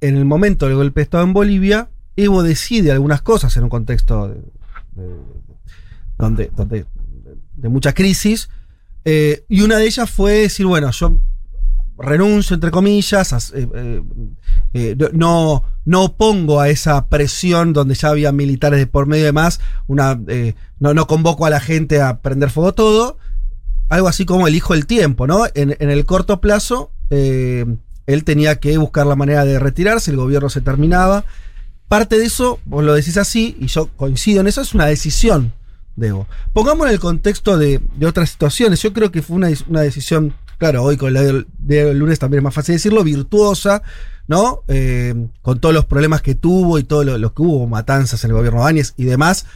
[0.01, 3.69] en el momento del golpe de Estado en Bolivia, Evo decide algunas cosas en un
[3.69, 4.41] contexto de-
[4.95, 5.15] de-
[6.17, 6.85] donde, donde
[7.55, 8.49] de mucha crisis.
[9.05, 11.19] eh, y una de ellas fue decir, bueno, yo
[11.99, 14.01] renuncio, entre comillas, eh, eh,
[14.73, 19.25] eh, no, no opongo a esa presión donde ya había militares de por medio y
[19.25, 20.19] demás, una,
[20.79, 23.17] no, no convoco a la gente a prender fuego todo,
[23.89, 25.45] algo así como elijo el tiempo, ¿no?
[25.55, 30.49] En, en el corto plazo, él tenía que buscar la manera de retirarse, el gobierno
[30.49, 31.25] se terminaba.
[31.87, 35.53] Parte de eso, vos lo decís así, y yo coincido en eso, es una decisión
[35.95, 36.27] de Evo.
[36.53, 38.81] Pongamos en el contexto de, de otras situaciones.
[38.81, 42.39] Yo creo que fue una, una decisión, claro, hoy con la del, del lunes también
[42.39, 43.81] es más fácil decirlo, virtuosa,
[44.27, 44.61] ¿no?
[44.67, 48.29] Eh, con todos los problemas que tuvo y todo lo, lo que hubo, matanzas en
[48.29, 49.47] el gobierno de Áñez y demás.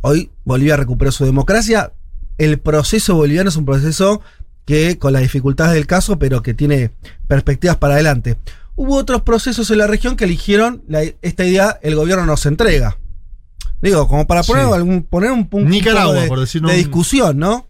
[0.00, 1.92] Hoy Bolivia recuperó su democracia
[2.38, 4.20] el proceso boliviano es un proceso
[4.66, 6.90] que, con las dificultades del caso, pero que tiene
[7.28, 8.36] perspectivas para adelante.
[8.74, 12.98] Hubo otros procesos en la región que eligieron la- esta idea, el gobierno nos entrega.
[13.80, 14.72] Digo, como para poner, Sí.
[14.74, 17.66] algún, poner un punto Nicaragua, de, por de un- discusión, ¿no?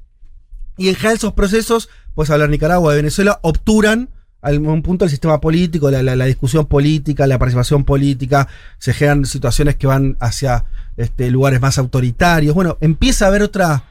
[0.76, 4.08] Y en general esos procesos, pues hablar Nicaragua, de Venezuela, obturan
[4.42, 8.48] a algún punto el sistema político, la, la- la discusión política, la participación política,
[8.78, 10.64] se generan situaciones que van hacia
[10.96, 12.54] este, lugares más autoritarios.
[12.54, 13.84] Bueno, empieza a haber otra,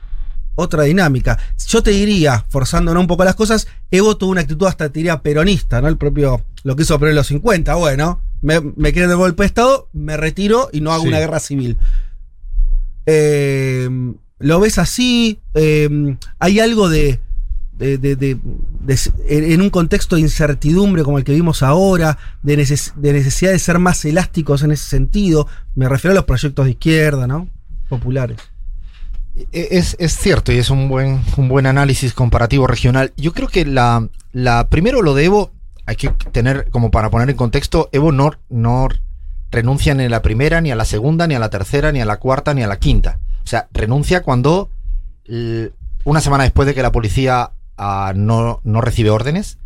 [0.55, 1.37] otra dinámica.
[1.67, 5.21] Yo te diría, forzándonos un poco las cosas, Evo tuvo una actitud hasta te diría
[5.21, 5.87] peronista, ¿no?
[5.87, 9.43] El propio, lo que hizo Perón en los 50, bueno, me, me quieren de golpe
[9.43, 11.09] de Estado, me retiro y no hago Sí.
[11.09, 11.77] una guerra civil.
[13.05, 13.89] Eh,
[14.39, 15.39] ¿Lo ves así?
[15.53, 17.19] Eh, ¿Hay algo de,
[17.77, 18.37] de-
[19.27, 23.59] en un contexto de incertidumbre como el que vimos ahora, de, neces- de necesidad de
[23.59, 25.47] ser más elásticos en ese sentido?
[25.75, 27.49] Me refiero a los proyectos de izquierda, ¿no?
[27.89, 28.37] Populares.
[29.51, 33.11] E- Es, es cierto y es un buen, un buen análisis comparativo regional.
[33.17, 35.51] Yo creo que la, la primero lo de Evo
[35.85, 38.87] hay que tener como para poner en contexto, Evo no, no
[39.51, 42.05] renuncia ni a la primera, ni a la segunda, ni a la tercera, ni a
[42.05, 43.19] la cuarta, ni a la quinta.
[43.43, 44.69] O sea, renuncia cuando
[46.03, 49.57] una semana después de que la policía no, no recibe órdenes,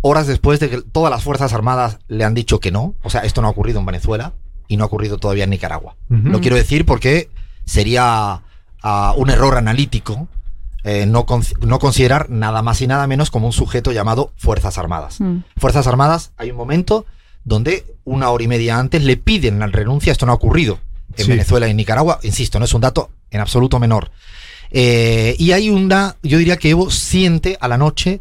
[0.00, 2.94] horas después de que todas las Fuerzas Armadas le han dicho que no.
[3.02, 4.32] O sea, esto no ha ocurrido en Venezuela
[4.68, 5.96] y no ha ocurrido todavía en Nicaragua.
[6.10, 6.28] Ujú.
[6.28, 7.30] Lo quiero decir porque
[7.64, 8.42] sería
[8.82, 10.28] ah, un error analítico
[10.84, 14.78] eh, no, con- no considerar nada más y nada menos como un sujeto llamado Fuerzas
[14.78, 15.20] Armadas.
[15.20, 15.38] Mm.
[15.56, 17.06] Fuerzas Armadas, hay un momento
[17.44, 20.10] donde una hora y media antes le piden la renuncia.
[20.10, 20.80] Esto no ha ocurrido
[21.16, 21.30] en Sí.
[21.30, 22.18] Venezuela y en Nicaragua.
[22.24, 24.10] Insisto, no es un dato en absoluto menor.
[24.72, 28.20] Eh, y hay una, yo diría que Evo siente a la noche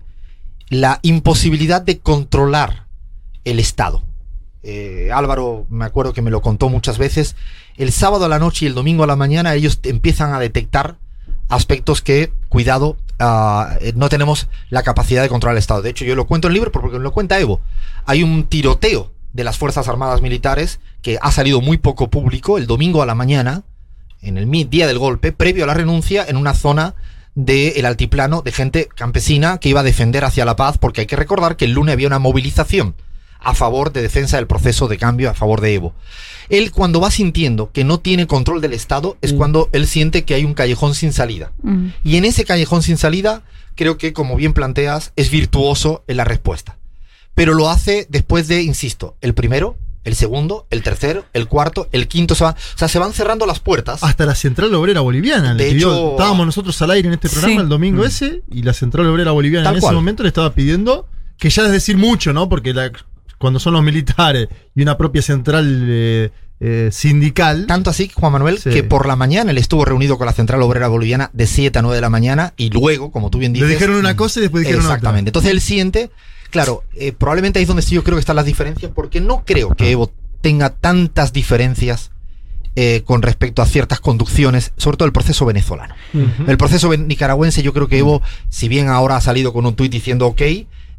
[0.69, 2.87] la imposibilidad de controlar
[3.45, 4.03] el Estado.
[4.63, 7.35] Eh, Álvaro, me acuerdo que me lo contó muchas veces.
[7.77, 10.97] El sábado a la noche y el domingo a la mañana ellos empiezan a detectar
[11.49, 15.81] aspectos que, cuidado, ah, eh, no tenemos la capacidad de controlar el Estado.
[15.81, 17.61] De hecho, yo lo cuento en el libro porque lo cuenta Evo.
[18.05, 22.67] Hay un tiroteo de las Fuerzas Armadas Militares que ha salido muy poco público el
[22.67, 23.63] domingo a la mañana,
[24.21, 26.95] en el día del golpe, previo a la renuncia, en una zona
[27.35, 31.15] del altiplano de gente campesina que iba a defender hacia la paz, porque hay que
[31.15, 32.95] recordar que el lunes había una movilización
[33.39, 35.95] a favor de defensa del proceso de cambio a favor de Evo.
[36.49, 39.37] Él cuando va sintiendo que no tiene control del Estado es Mm.
[39.37, 41.51] cuando él siente que hay un callejón sin salida.
[41.63, 41.87] Mm.
[42.03, 43.43] Y en ese callejón sin salida,
[43.75, 46.77] creo que, como bien planteas, es virtuoso en la respuesta.
[47.33, 52.07] Pero lo hace después de, insisto, el primero, el segundo, el tercero, el cuarto, el
[52.07, 52.33] quinto.
[52.35, 54.03] Se va, o sea, se van cerrando las puertas.
[54.03, 55.53] Hasta la Central Obrera Boliviana.
[55.53, 57.61] le De pidió- hecho- estábamos nosotros al aire en este programa Sí.
[57.61, 58.07] el domingo Mm.
[58.07, 59.91] ese y la Central Obrera Boliviana Tal en cual.
[59.93, 62.49] ese momento le estaba pidiendo, que ya es decir mucho, ¿no?
[62.49, 62.91] Porque la-
[63.37, 66.29] cuando son los militares y una propia central eh,
[66.63, 67.65] eh, sindical.
[67.65, 68.69] Tanto así, Juan Manuel, Sí.
[68.69, 71.81] que por la mañana él estuvo reunido con la Central Obrera Boliviana de 7 a
[71.81, 73.71] 9 de la mañana y luego, como tú bien Le dices...
[73.79, 75.29] dijeron una cosa y después dijeron Exactamente.
[75.29, 76.11] Entonces él siente,
[76.51, 79.43] claro, eh, probablemente ahí es donde sí yo creo que están las diferencias, porque no
[79.45, 80.11] creo que Evo
[80.41, 82.11] tenga tantas diferencias
[82.75, 85.95] eh, con respecto a ciertas conducciones, sobre todo el proceso venezolano.
[86.47, 89.91] El proceso nicaragüense, yo creo que Evo, si bien ahora ha salido con un tuit
[89.91, 90.41] diciendo ok,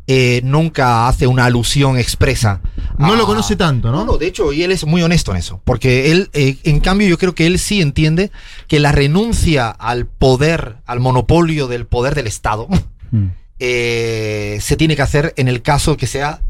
[0.08, 2.60] eh, nunca hace una alusión expresa.
[2.98, 3.98] No lo conoce tanto, ¿no?
[3.98, 6.80] No, no, de hecho, y él es muy honesto en eso, porque él, eh, en
[6.80, 8.30] cambio, yo creo que él sí entiende
[8.66, 12.68] que la renuncia al poder, al monopolio del poder del Estado,
[13.12, 13.26] Mm.
[13.64, 16.40] Eh, se tiene que hacer en el caso que sea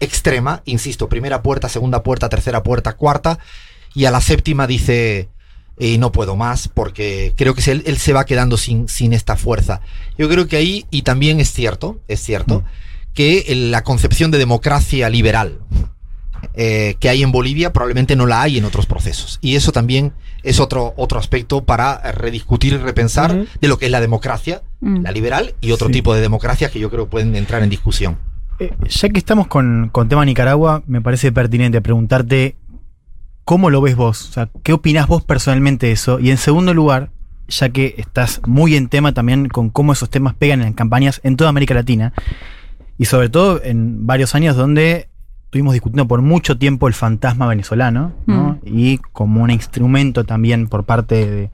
[0.00, 3.38] extrema, insisto, primera puerta, segunda puerta, tercera puerta, cuarta,
[3.94, 5.28] y a la séptima dice,
[5.78, 9.36] "Eh, no puedo más, porque creo que él, él se va quedando sin, sin esta
[9.36, 9.80] fuerza.
[10.18, 12.64] Yo creo que ahí, y también es cierto, es cierto,
[13.14, 15.60] que el- la concepción de democracia liberal
[16.54, 19.38] eh, que hay en Bolivia probablemente no la hay en otros procesos.
[19.40, 23.90] Y eso también es otro, otro aspecto para rediscutir y repensar de lo que es
[23.92, 25.02] la democracia, Mm.
[25.02, 25.94] la liberal y otro Sí.
[25.94, 28.18] tipo de democracia que yo creo pueden entrar en discusión.
[28.58, 32.56] Eh, ya que estamos con, con tema Nicaragua, me parece pertinente preguntarte
[33.44, 36.18] cómo lo ves vos, o sea, qué opinás vos personalmente de eso.
[36.20, 37.10] Y en segundo lugar,
[37.48, 41.36] ya que estás muy en tema también con cómo esos temas pegan en campañas en
[41.36, 42.12] toda América Latina,
[42.98, 45.08] y sobre todo en varios años donde
[45.56, 48.58] estuvimos discutiendo por mucho tiempo el fantasma venezolano, ¿no?
[48.62, 51.50] y como un instrumento también por parte de,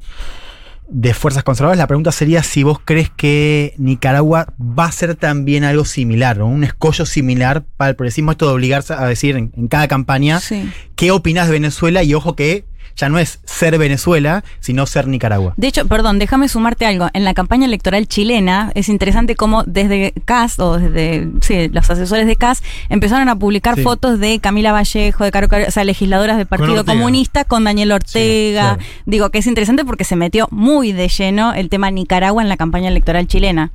[0.88, 5.62] de fuerzas conservadoras, la pregunta sería si vos crees que Nicaragua va a ser también
[5.62, 6.48] algo similar, ¿no?
[6.48, 10.40] un escollo similar para el progresismo, esto de obligarse a decir en, en cada campaña
[10.40, 10.68] Sí.
[10.96, 12.64] qué opinás de Venezuela y ojo que
[12.96, 15.54] ya no es ser Venezuela, sino ser Nicaragua.
[15.56, 17.08] De hecho, perdón, déjame sumarte algo.
[17.14, 22.26] En la campaña electoral chilena es interesante cómo desde CAS o desde sí, los asesores
[22.26, 23.82] de CAS empezaron a publicar Sí.
[23.82, 26.84] fotos de Camila Vallejo, de Caro Caro- o sea, legisladoras del Partido.
[26.84, 28.74] Comunista con Daniel Ortega.
[28.76, 28.82] claro.
[29.06, 32.56] Digo que es interesante porque se metió muy de lleno el tema Nicaragua en la
[32.56, 33.72] campaña electoral chilena.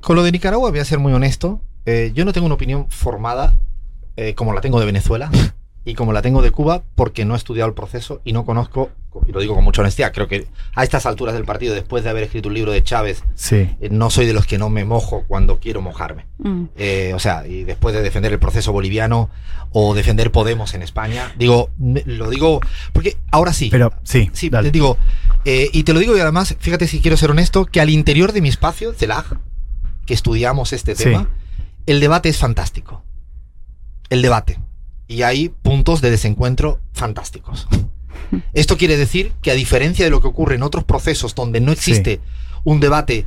[0.00, 1.60] Con lo de Nicaragua voy a ser muy honesto.
[1.86, 3.54] Eh, yo no tengo una opinión formada
[4.16, 5.30] eh, como la tengo de Venezuela
[5.88, 8.90] y como la tengo de Cuba porque no he estudiado el proceso y no conozco,
[9.26, 12.10] y lo digo con mucha honestidad, creo que a estas alturas del partido, después de
[12.10, 13.56] haber escrito un libro de Chávez, Sí.
[13.80, 16.26] eh, no soy de los que no me mojo cuando quiero mojarme.
[16.38, 16.64] Mm.
[16.76, 19.30] Eh, o sea, y después de defender el proceso boliviano
[19.72, 22.60] o defender Podemos en España, digo, me- lo digo
[22.92, 23.68] porque ahora sí.
[23.70, 24.68] Pero sí, Sí, dale.
[24.68, 24.98] te digo,
[25.46, 28.32] eh, y te lo digo y además, fíjate si quiero ser honesto, que al interior
[28.32, 29.38] de mi espacio, CELAG,
[30.06, 31.04] que estudiamos este Sí.
[31.04, 31.28] tema,
[31.86, 33.02] el debate es fantástico.
[34.10, 34.58] El debate.
[35.08, 37.66] Y hay puntos de desencuentro fantásticos.
[38.52, 41.72] Esto quiere decir que a diferencia de lo que ocurre en otros procesos donde no
[41.72, 42.20] existe
[42.64, 43.26] un debate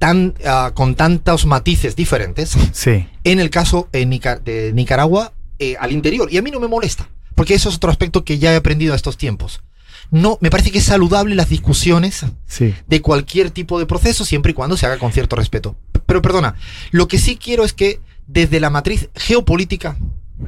[0.00, 3.06] tan, ah, con tantos matices diferentes, Sí.
[3.22, 6.32] en el caso eh, Nica- de Nicaragua eh, al interior.
[6.32, 8.92] Y a mí no me molesta, porque eso es otro aspecto que ya he aprendido
[8.92, 9.62] a estos tiempos.
[10.10, 12.74] No, me parece que es saludable las discusiones Sí.
[12.88, 15.76] de cualquier tipo de proceso, siempre y cuando se haga con cierto respeto.
[16.06, 16.56] Pero perdona,
[16.90, 19.96] lo que sí quiero es que desde la matriz geopolítica,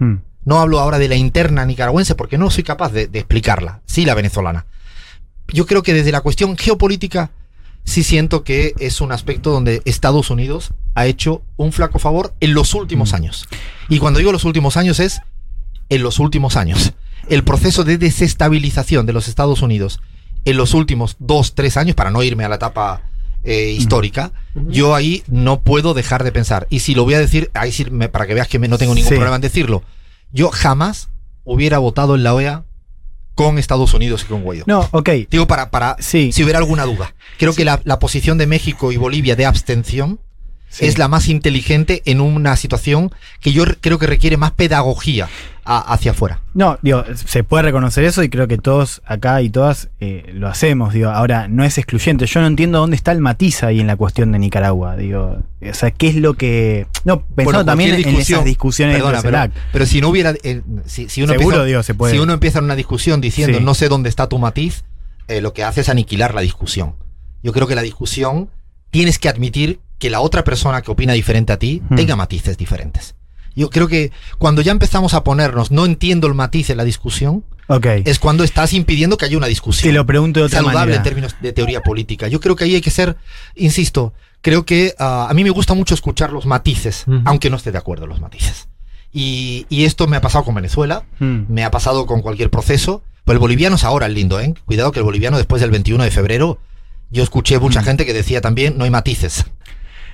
[0.00, 0.16] Mm.
[0.46, 4.06] No hablo ahora de la interna nicaragüense porque no soy capaz de, de explicarla, sí
[4.06, 4.64] la venezolana.
[5.48, 7.30] Yo creo que desde la cuestión geopolítica
[7.84, 12.54] sí siento que es un aspecto donde Estados Unidos ha hecho un flaco favor en
[12.54, 13.14] los últimos Mm.
[13.16, 13.48] años.
[13.90, 15.20] Y cuando digo los últimos años es
[15.88, 16.94] en los últimos años.
[17.28, 20.00] El proceso de desestabilización de los Estados Unidos
[20.44, 23.02] en los últimos dos, tres años, para no irme a la etapa
[23.44, 26.66] eh, histórica, yo ahí no puedo dejar de pensar.
[26.70, 28.78] Y si lo voy a decir, ahí sí, me- para que veas que me- no
[28.78, 29.14] tengo ningún Sí.
[29.14, 29.84] problema en decirlo,
[30.32, 31.08] yo jamás
[31.44, 32.64] hubiera votado en la OEA
[33.34, 34.64] con Estados Unidos y con Guaidó.
[34.66, 35.10] No, ok.
[35.30, 36.32] Digo, para, para Sí.
[36.32, 37.14] si hubiera alguna duda.
[37.38, 40.20] Creo que la, la posición de México y Bolivia de abstención
[40.78, 40.86] Sí.
[40.86, 43.10] es la más inteligente en una situación
[43.40, 45.28] que yo re- creo que requiere más pedagogía
[45.64, 46.40] a- hacia afuera.
[46.54, 50.48] No, digo, se puede reconocer eso y creo que todos acá y todas eh, lo
[50.48, 50.92] hacemos.
[50.92, 52.26] Digo, ahora no es excluyente.
[52.26, 54.96] Yo no entiendo dónde está el matiz ahí en la cuestión de Nicaragua.
[54.96, 56.86] Digo, o sea, ¿qué es lo que.
[57.04, 60.34] No, pensando Bueno, también en esas discusiones Perdona, pero, pero si no hubiera.
[60.42, 62.12] eh, si, si uno Seguro, empieza, digo, se puede.
[62.12, 63.64] Si uno empieza una discusión diciendo Sí.
[63.64, 64.84] no sé dónde está tu matiz,
[65.28, 66.94] eh, lo que hace es aniquilar la discusión.
[67.42, 68.50] Yo creo que la discusión
[68.90, 71.96] tienes que admitir que la otra persona que opina diferente a ti Hmm.
[71.96, 73.14] tenga matices diferentes.
[73.54, 77.42] Yo creo que cuando ya empezamos a ponernos no entiendo el matiz en la discusión,
[77.68, 77.86] Ok.
[78.04, 80.96] es cuando estás impidiendo que haya una discusión Te lo pregunto de otra saludable manera.
[80.98, 82.28] en términos de teoría política.
[82.28, 83.16] Yo creo que ahí hay que ser,
[83.54, 87.72] insisto, creo que ah, a mí me gusta mucho escuchar los matices, aunque no esté
[87.72, 88.68] de acuerdo en los matices.
[89.12, 91.44] Y, y esto me ha pasado con Venezuela, Mm.
[91.48, 93.02] me ha pasado con cualquier proceso.
[93.24, 94.54] Pues el boliviano es ahora el lindo, ¿eh?
[94.66, 96.58] Cuidado que el boliviano después del 21 de febrero,
[97.10, 97.84] yo escuché mucha Mm.
[97.84, 99.46] gente que decía también no hay matices.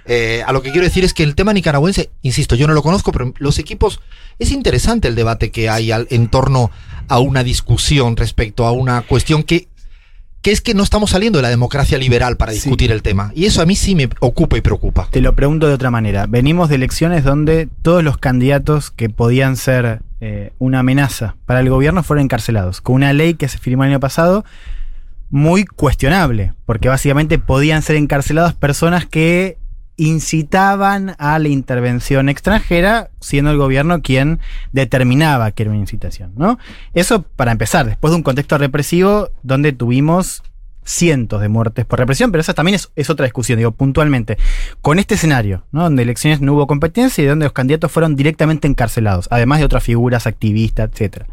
[0.07, 2.83] Eh, a lo que quiero decir es que el tema nicaragüense, insisto, yo no lo
[2.83, 4.01] conozco, pero los equipos,
[4.38, 6.71] es interesante el debate que hay al- en torno
[7.09, 9.69] a una discusión respecto a una cuestión que,
[10.41, 12.57] que es que no estamos saliendo de la democracia liberal para Sí.
[12.59, 13.31] discutir el tema.
[13.37, 15.07] Y eso a mí sí me ocupa y preocupa.
[15.11, 16.27] Te lo pregunto de otra manera.
[16.27, 21.69] Venimos de elecciones donde todos los candidatos que podían ser eh, una amenaza para el
[21.71, 24.45] gobierno fueron encarcelados, con una ley que se firmó el año pasado
[25.31, 29.57] muy cuestionable, porque básicamente podían ser encarceladas personas que
[29.96, 34.40] incitaban a la intervención extranjera, siendo el gobierno quien
[34.72, 36.59] determinaba que era una incitación, ¿no?
[36.94, 40.42] Eso para empezar, después de un contexto represivo donde tuvimos
[40.85, 44.38] cientos de muertes por represión, pero esa también es, otra discusión, digo, puntualmente.
[44.81, 45.85] Con este escenario, ¿no?
[45.85, 49.85] donde elecciones no hubo competencia y donde los candidatos fueron directamente encarcelados, además de otras
[49.85, 51.26] figuras, activistas, etcétera.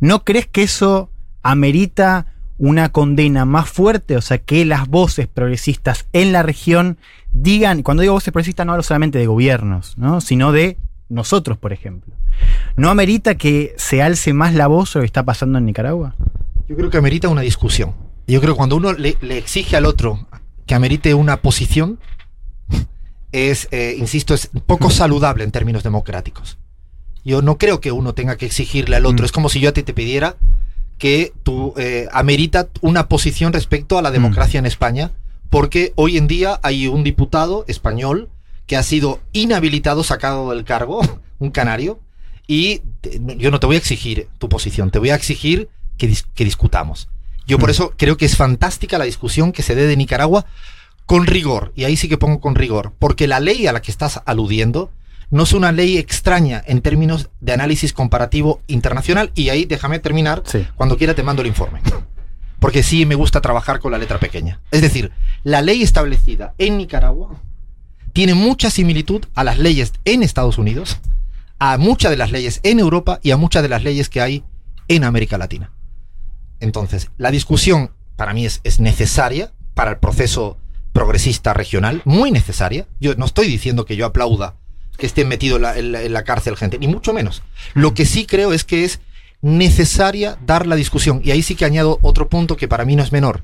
[0.00, 1.10] ¿No crees que eso
[1.42, 2.26] amerita
[2.58, 4.16] una condena más fuerte?
[4.16, 6.98] O sea, que las voces progresistas en la región
[7.32, 10.20] digan, cuando digo voces progresistas no hablo solamente de gobiernos, ¿no?
[10.20, 12.14] sino de nosotros, por ejemplo.
[12.76, 16.14] ¿No amerita que se alce más la voz sobre lo que está pasando en Nicaragua?
[16.68, 17.94] Yo creo que amerita una discusión.
[18.26, 20.26] Yo creo que cuando uno le, le exige al otro
[20.66, 21.98] que amerite una posición,
[23.32, 26.56] es, eh, insisto, es poco saludable en términos democráticos.
[27.24, 29.24] Yo no creo que uno tenga que exigirle al otro.
[29.24, 29.26] Mm.
[29.26, 30.36] Es como si yo a ti te pidiera
[31.04, 34.14] que tú eh, amerita una posición respecto a la Mm.
[34.14, 35.10] democracia en España,
[35.50, 38.30] porque hoy en día hay un diputado español
[38.66, 41.02] que ha sido inhabilitado, sacado del cargo,
[41.38, 42.00] un canario,
[42.46, 46.08] y te- yo no te voy a exigir tu posición, te voy a exigir que,
[46.08, 47.08] dis- que discutamos.
[47.46, 47.72] Yo por Mm.
[47.72, 50.46] eso creo que es fantástica la discusión que se dé de Nicaragua
[51.04, 53.90] con rigor, y ahí sí que pongo con rigor, porque la ley a la que
[53.90, 54.90] estás aludiendo
[55.30, 59.30] no es una ley extraña en términos de análisis comparativo internacional.
[59.34, 60.42] Y ahí déjame terminar.
[60.46, 60.66] Sí.
[60.76, 61.80] Cuando quiera te mando el informe.
[62.58, 64.60] Porque sí me gusta trabajar con la letra pequeña.
[64.70, 65.12] Es decir,
[65.42, 67.40] la ley establecida en Nicaragua
[68.12, 70.98] tiene mucha similitud a las leyes en Estados Unidos,
[71.58, 74.44] a muchas de las leyes en Europa y a muchas de las leyes que hay
[74.88, 75.72] en América Latina.
[76.60, 80.58] Entonces, la discusión para mí es, es necesaria para el proceso
[80.92, 82.86] progresista regional, muy necesaria.
[83.00, 84.56] Yo no estoy diciendo que yo aplauda
[84.96, 87.42] que esté metido en la, cárcel gente, ni mucho menos.
[87.74, 89.00] Lo que sí creo es que es
[89.42, 91.20] necesaria dar la discusión.
[91.24, 93.42] Y ahí sí que añado otro punto que para mí no es menor.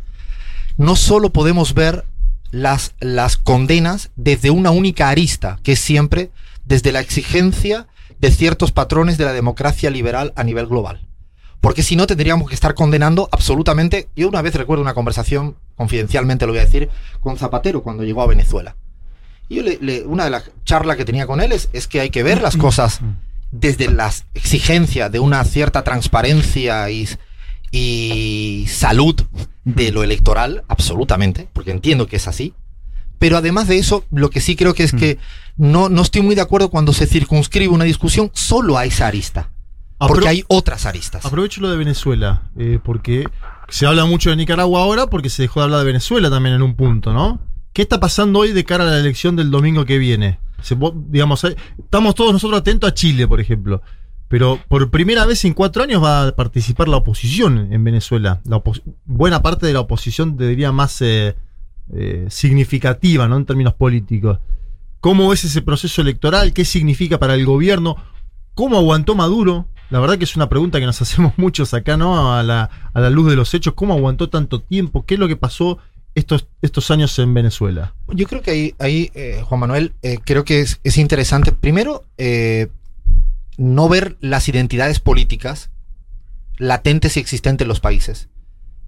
[0.76, 2.04] No solo podemos ver
[2.50, 6.30] las, las condenas desde una única arista, que es siempre
[6.64, 7.86] desde la exigencia
[8.20, 11.06] de ciertos patrones de la democracia liberal a nivel global.
[11.60, 14.08] Porque si no, tendríamos que estar condenando absolutamente.
[14.16, 16.88] Yo una vez recuerdo una conversación, confidencialmente lo voy a decir,
[17.20, 18.76] con Zapatero cuando llegó a Venezuela.
[19.50, 22.00] Y yo le- le- una de las charlas que tenía con él es, es que
[22.00, 23.00] hay que ver las cosas
[23.50, 27.06] desde la exigencia de una cierta transparencia y,
[27.72, 29.16] y salud
[29.64, 32.54] de lo electoral, absolutamente, porque entiendo que es así.
[33.18, 35.18] Pero además de eso, lo que sí creo que es que
[35.56, 39.50] no, no estoy muy de acuerdo cuando se circunscribe una discusión solo a esa arista.
[39.98, 41.26] Porque Apro- hay otras aristas.
[41.26, 43.26] Aprovecho lo de Venezuela, eh, porque
[43.68, 46.62] se habla mucho de Nicaragua ahora porque se dejó de hablar de Venezuela también en
[46.62, 47.40] un punto, ¿no?
[47.72, 50.40] ¿Qué está pasando hoy de cara a la elección del domingo que viene?
[51.06, 53.80] Digamos, estamos todos nosotros atentos a Chile, por ejemplo.
[54.28, 58.40] Pero por primera vez en cuatro años va a participar la oposición en Venezuela.
[59.04, 61.36] Buena parte de la oposición, te diría, más eh,
[61.92, 63.36] eh, significativa, ¿no?
[63.36, 64.38] En términos políticos.
[65.00, 66.52] ¿Cómo ves ese proceso electoral?
[66.52, 67.96] ¿Qué significa para el gobierno?
[68.54, 69.68] ¿Cómo aguantó Maduro?
[69.90, 72.34] La verdad que es una pregunta que nos hacemos muchos acá, ¿no?
[72.34, 73.74] A la luz de los hechos.
[73.74, 75.06] ¿Cómo aguantó tanto tiempo?
[75.06, 75.78] ¿Qué es lo que pasó
[76.14, 77.94] estos, estos años en Venezuela?
[78.08, 82.04] Yo creo que ahí, ahí eh, Juan Manuel, eh, creo que es, es interesante, primero,
[82.18, 82.68] eh,
[83.56, 85.70] no ver las identidades políticas
[86.58, 88.28] latentes y existentes en los países.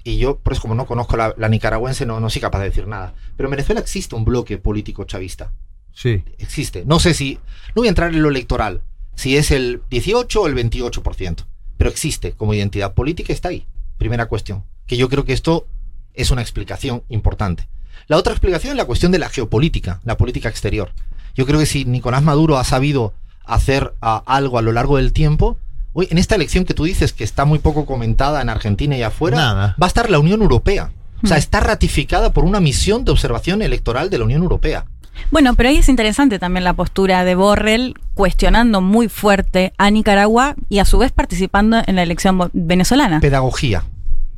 [0.05, 2.89] Y yo, pues como no conozco la, la nicaragüense, no, no soy capaz de decir
[2.89, 3.15] nada.
[3.37, 5.53] Pero en Venezuela existe un bloque político chavista.
[5.93, 6.25] Sí.
[6.39, 6.85] Existe.
[6.87, 7.35] No sé si,
[7.69, 8.83] no voy a entrar en lo electoral,
[9.15, 11.45] si es el 18 o el 28%,
[11.77, 13.67] pero existe como identidad política, está ahí.
[13.99, 14.65] Primera cuestión.
[14.87, 15.67] Que yo creo que esto
[16.15, 17.69] es una explicación importante.
[18.09, 20.91] La otra explicación es la cuestión de la geopolítica, la política exterior.
[21.35, 25.57] Yo creo que si Nicolás Maduro ha sabido hacer algo a lo largo del tiempo,
[25.93, 29.03] hoy en esta elección que tú dices que está muy poco comentada en Argentina y
[29.03, 29.77] afuera, Nada.
[29.81, 30.91] va a estar la Unión Europea.
[31.23, 31.39] O sea, Mm.
[31.39, 34.87] está ratificada por una misión de observación electoral de la Unión Europea.
[35.31, 40.57] Bueno, pero ahí es interesante también la postura de Borrell cuestionando muy fuerte a Nicaragua
[40.69, 43.21] y a su vez participando en la elección venezolana.
[43.21, 43.85] Pedagogía,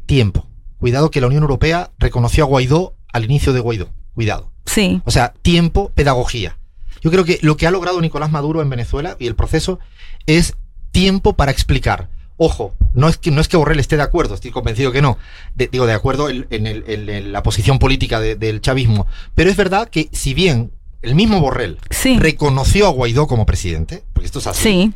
[0.07, 0.47] tiempo.
[0.85, 3.89] Cuidado que la Unión Europea reconoció a Guaidó al inicio de Guaidó.
[4.15, 4.51] Cuidado.
[4.67, 5.01] Sí.
[5.07, 6.59] O sea, tiempo, pedagogía.
[7.01, 9.79] Yo creo que lo que ha logrado Nicolás Maduro en Venezuela y el proceso
[10.27, 10.57] es
[10.93, 12.11] tiempo para explicar.
[12.37, 15.17] Ojo, no es que, no es que Borrell esté de acuerdo, estoy convencido que no.
[15.55, 19.07] De- digo, de acuerdo en, en el- en el- la posición política de- del chavismo.
[19.35, 20.71] Pero es verdad que si bien
[21.01, 22.19] el mismo Borrell Sí.
[22.19, 24.93] reconoció a Guaidó como presidente, porque esto es así, Sí.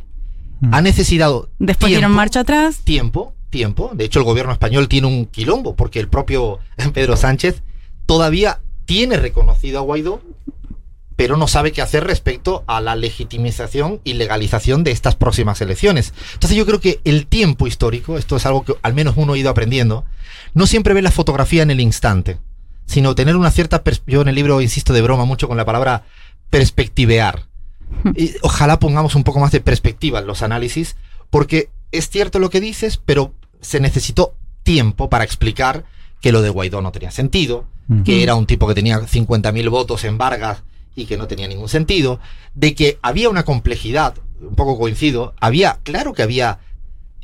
[0.71, 2.81] ha necesitado Después dieron marcha atrás.
[2.83, 3.91] tiempo, tiempo.
[3.93, 6.59] De hecho, el gobierno español tiene un quilombo porque el propio
[6.93, 7.63] Pedro Sánchez
[8.05, 10.21] todavía tiene reconocido a Guaidó,
[11.15, 16.13] pero no sabe qué hacer respecto a la legitimización y legalización de estas próximas elecciones.
[16.33, 19.37] Entonces yo creo que el tiempo histórico, esto es algo que al menos uno ha
[19.37, 20.05] ido aprendiendo,
[20.53, 22.39] no siempre ve la fotografía en el instante,
[22.85, 23.83] sino tener una cierta...
[24.07, 26.05] Yo en el libro insisto de broma mucho con la palabra
[26.49, 27.47] perspectivear.
[28.15, 30.95] Y ojalá pongamos un poco más de perspectiva en los análisis,
[31.29, 35.85] porque es cierto lo que dices, pero se necesitó tiempo para explicar
[36.21, 37.65] que lo de Guaidó no tenía sentido,
[38.05, 40.61] que era un tipo que tenía 50.000 votos en Vargas
[40.95, 42.19] y que no tenía ningún sentido,
[42.53, 46.59] de que había una complejidad, un poco coincido, había, claro que había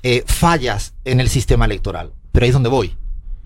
[0.02, 2.96] eh, fallas en el sistema electoral, pero ahí es donde voy.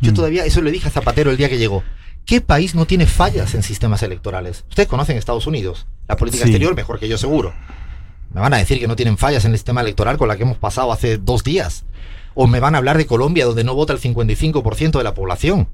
[0.02, 1.84] Yo todavía, eso le dije a Zapatero el día que llegó.
[2.26, 4.64] ¿Qué país no tiene fallas en sistemas electorales?
[4.70, 6.52] Ustedes conocen Estados Unidos, la política Sí.
[6.52, 7.54] exterior mejor que yo seguro.
[8.34, 10.44] Me van a decir que no tienen fallas en el sistema electoral con la que
[10.44, 11.84] hemos pasado hace dos días.
[12.42, 15.68] O me van a hablar de Colombia, donde no vota el 55% de la población.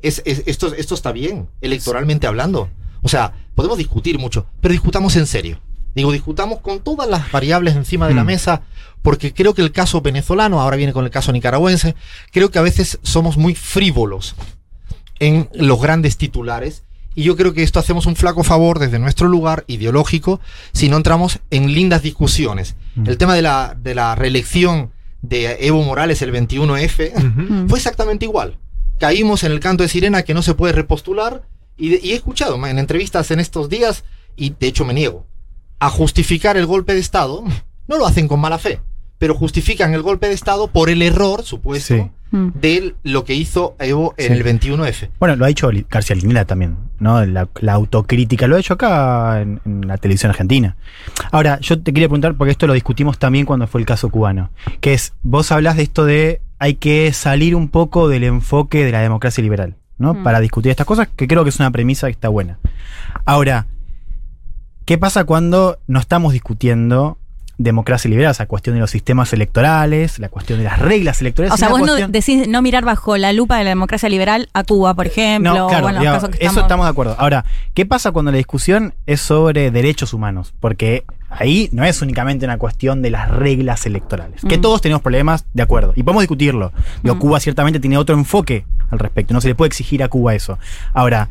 [0.00, 2.68] Es, es- esto, esto está bien, electoralmente hablando.
[3.02, 5.58] O sea, podemos discutir mucho, pero discutamos en serio.
[5.96, 8.26] Digo, discutamos con todas las variables encima de la Mm.
[8.26, 8.62] mesa,
[9.02, 11.94] porque creo que el caso venezolano, ahora viene con el caso nicaragüense,
[12.32, 14.34] creo que a veces somos muy frívolos
[15.20, 16.84] en los grandes titulares.
[17.16, 20.40] Y yo creo que esto hacemos un flaco favor desde nuestro lugar ideológico
[20.72, 22.74] si no entramos en lindas discusiones.
[22.96, 23.08] Mm.
[23.08, 24.90] El tema de la, de la reelección
[25.28, 27.68] de Evo Morales el 21F Mm.
[27.68, 28.58] fue exactamente igual.
[28.98, 31.42] Caímos en el canto de sirena que no se puede repostular
[31.76, 34.04] y, de- y he escuchado en entrevistas en estos días
[34.36, 35.26] y de hecho me niego.
[35.80, 37.44] a justificar el golpe de Estado,
[37.88, 38.80] no lo hacen con mala fe,
[39.18, 42.10] pero justifican el golpe de Estado por el error supuesto Sí.
[42.54, 44.32] De lo que hizo Evo en Sí.
[44.32, 45.10] el 21F.
[45.18, 47.24] Bueno, lo ha dicho García Linera también, ¿no?
[47.26, 50.76] La, la autocrítica, lo ha hecho acá en, en la televisión argentina.
[51.32, 54.50] Ahora, yo te quería preguntar, porque esto lo discutimos también cuando fue el caso cubano,
[54.80, 58.92] que es, vos hablás de esto de hay que salir un poco del enfoque de
[58.92, 60.14] la democracia liberal, ¿no?
[60.14, 60.22] Mm.
[60.22, 62.58] Para discutir estas cosas, que creo que es una premisa que está buena.
[63.24, 63.66] Ahora,
[64.84, 67.18] ¿qué pasa cuando no estamos discutiendo
[67.58, 71.54] democracia liberal, o sea, cuestión de los sistemas electorales, la cuestión de las reglas electorales?
[71.54, 74.64] O sea, vos no decís no mirar bajo la lupa de la democracia liberal a
[74.64, 76.64] Cuba, por ejemplo, No, claro, o en los digamos, casos que eso estamos...
[76.64, 77.16] estamos de acuerdo.
[77.18, 77.44] Ahora,
[77.74, 80.52] ¿qué pasa cuando la discusión es sobre derechos humanos?
[80.60, 84.40] Porque ahí no es únicamente una cuestión de las reglas electorales.
[84.48, 84.60] Que Mm.
[84.60, 85.92] todos tenemos problemas, de acuerdo.
[85.96, 86.72] Y podemos discutirlo.
[87.02, 87.18] Digo, Mm.
[87.18, 89.32] Cuba ciertamente tiene otro enfoque al respecto.
[89.34, 90.58] No se le puede exigir a Cuba eso.
[90.92, 91.28] Ahora,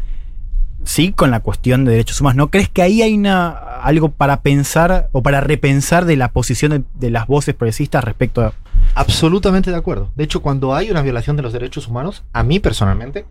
[0.83, 2.35] sí con la cuestión de derechos humanos.
[2.37, 3.55] ¿No crees que ahí hay una
[3.85, 8.41] algo para pensar o para repensar de la posición de, de las voces progresistas respecto
[8.41, 8.53] a...
[8.95, 10.11] Absolutamente de acuerdo.
[10.15, 13.25] De hecho, cuando hay una violación de los derechos humanos, a mí personalmente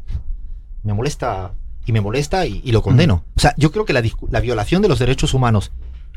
[0.83, 1.53] me molesta
[1.87, 3.25] y me molesta y, y lo condeno.
[3.37, 5.73] O sea, yo creo que la, la violación de los derechos humanos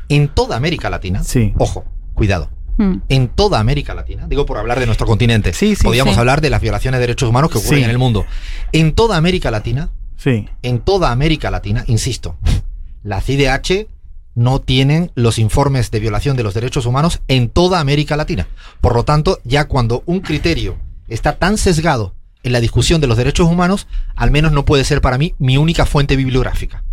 [0.08, 1.52] en toda América Latina, Sí.
[1.58, 1.84] ojo,
[2.14, 2.96] cuidado, Mm.
[3.08, 6.20] en toda América Latina, digo por hablar de nuestro continente, Sí, sí, podríamos sí.
[6.20, 7.84] hablar de las violaciones de derechos humanos que ocurren Sí.
[7.84, 8.26] en el mundo.
[8.72, 10.46] En toda América Latina, Sí.
[10.62, 12.36] en toda América Latina, insisto,
[13.02, 13.88] la CIDH
[14.36, 18.46] no tienen los informes de violación de los derechos humanos en toda América Latina.
[18.80, 20.76] Por lo tanto, ya cuando un criterio
[21.08, 25.00] está tan sesgado en la discusión de los derechos humanos, al menos no puede ser
[25.00, 26.84] para mí mi única fuente bibliográfica.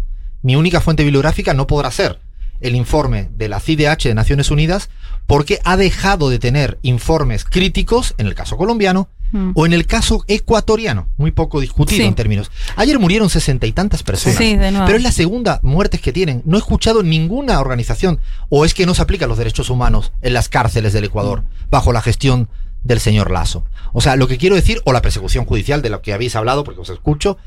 [0.42, 2.20] Mi única fuente bibliográfica no podrá ser
[2.64, 4.90] el informe de la CIDH de Naciones Unidas
[5.28, 9.54] porque ha dejado de tener informes críticos, en el caso colombiano, Mm.
[9.56, 12.08] o en el caso ecuatoriano, muy poco discutido Sí.
[12.08, 12.52] en términos.
[12.76, 14.38] Ayer murieron sesenta y tantas personas.
[14.38, 14.86] Sí, de nuevo.
[14.86, 16.44] Pero es la segunda muerte que tienen.
[16.46, 20.34] No he escuchado ninguna organización, o es que no se aplican los derechos humanos en
[20.34, 22.48] las cárceles del Ecuador, bajo la gestión
[22.84, 23.66] del señor Lazo.
[23.92, 26.64] O sea, lo que quiero decir, o la persecución judicial de lo que habéis hablado,
[26.64, 27.38] porque os escucho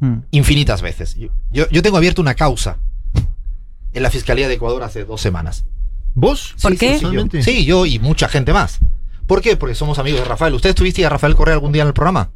[0.00, 0.14] Mm.
[0.32, 1.14] infinitas veces.
[1.14, 2.78] Yo, yo, yo tengo abierto una causa
[3.96, 5.64] en la Fiscalía de Ecuador hace dos semanas.
[6.14, 6.54] ¿Vos?
[6.62, 6.98] ¿Por Sí, qué?
[6.98, 7.42] sí, sí, yo.
[7.42, 8.78] Sí, yo y mucha gente más.
[9.26, 9.56] ¿Por qué?
[9.56, 10.54] Porque somos amigos de Rafael.
[10.54, 12.30] ¿Usted estuviste a Rafael Correa algún día en el programa?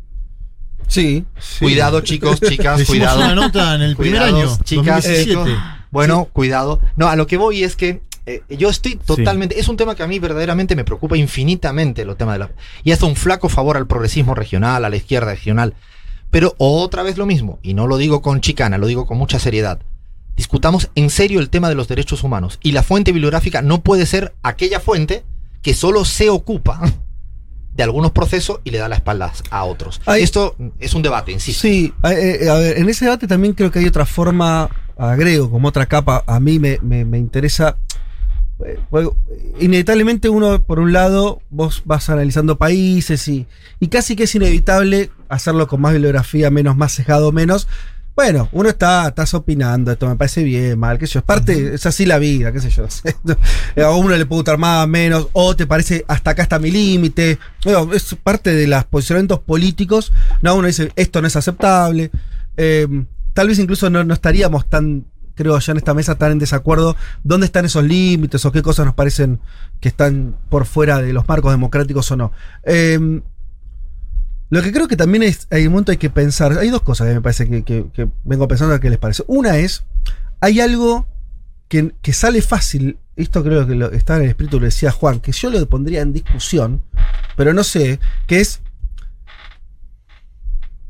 [0.89, 1.25] Sí.
[1.39, 1.61] Sí.
[1.61, 3.19] Cuidado, chicos, chicas, cuidado.
[3.19, 5.25] una nota en el primer Cuidados, año, chicas, 2017.
[5.31, 5.49] chicos.
[5.91, 6.81] Bueno, cuidado.
[6.97, 9.59] No, a lo que voy es que eh, yo estoy totalmente.
[9.61, 12.51] Es un tema que a mí verdaderamente me preocupa infinitamente, lo tema de la.
[12.85, 15.75] Y hace un flaco favor al progresismo regional, a la izquierda regional.
[16.31, 19.39] Pero otra vez lo mismo, y no lo digo con chicana, lo digo con mucha
[19.39, 19.81] seriedad.
[20.45, 22.59] Discutamos en serio el tema de los derechos humanos.
[22.63, 25.23] Y la fuente bibliográfica no puede ser aquella fuente
[25.61, 26.81] que solo se ocupa
[27.75, 30.01] de algunos procesos y le da la espalda a otros.
[30.07, 31.61] Esto es un debate, insisto.
[31.61, 35.51] Sí, a, eh, a ver, en ese debate también creo que hay otra forma, agrego
[35.51, 37.77] como otra capa, a mí me, me- me interesa.
[38.67, 39.15] eh, bueno,
[39.61, 43.47] inevitablemente uno, por un lado, vos vas analizando países y,
[43.79, 47.69] y casi que es inevitable hacerlo con más bibliografía, menos, más sesgado, menos.
[48.23, 51.75] Bueno, uno está, estás opinando, esto me parece bien, mal, qué sé yo, es parte,
[51.75, 52.87] es así la vida, qué sé yo.
[53.83, 57.39] A uno le puede gustar más, menos, o te parece hasta acá está mi límite.
[57.65, 60.13] Bueno, es parte de los posicionamientos políticos.
[60.43, 62.11] No, uno dice, esto no es aceptable.
[62.59, 62.87] Eh,
[63.33, 66.97] tal vez incluso no, no estaríamos tan, creo yo, en esta mesa tan en desacuerdo.
[67.25, 69.41] ¿Dónde están esos límites o qué cosas nos parecen
[69.81, 72.33] que están por fuera de los marcos democráticos o no?
[72.65, 73.23] Eh,
[74.51, 77.07] lo que creo que también es, hay un momento hay que pensar, hay dos cosas
[77.07, 79.23] que me parece que, vengo pensando a qué les parece.
[79.29, 79.85] Una es,
[80.41, 81.07] hay algo
[81.69, 85.21] que, que sale fácil, esto creo que lo, está en el espíritu, lo decía Juan,
[85.21, 86.83] que yo lo pondría en discusión,
[87.37, 88.61] pero no sé, que es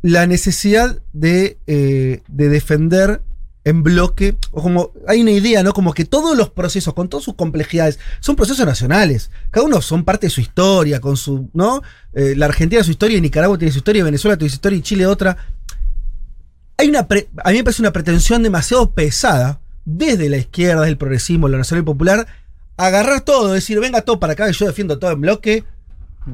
[0.03, 3.23] la necesidad de, eh, de defender
[3.71, 5.73] en bloque, o como hay una idea, ¿no?
[5.73, 9.31] Como que todos los procesos, con todas sus complejidades, son procesos nacionales.
[9.51, 11.83] Cada uno son parte de su historia, con su, ¿no?
[12.13, 14.79] Eh, la Argentina su historia, y Nicaragua tiene su historia, y Venezuela tiene su historia,
[14.79, 15.37] y Chile otra.
[16.77, 20.93] Hay una pre- a mí me parece una pretensión demasiado pesada, desde la izquierda, desde
[20.93, 22.27] el progresismo, lo nacional y popular,
[22.77, 25.65] agarrar todo, decir, venga todo para acá, que yo defiendo todo en bloque,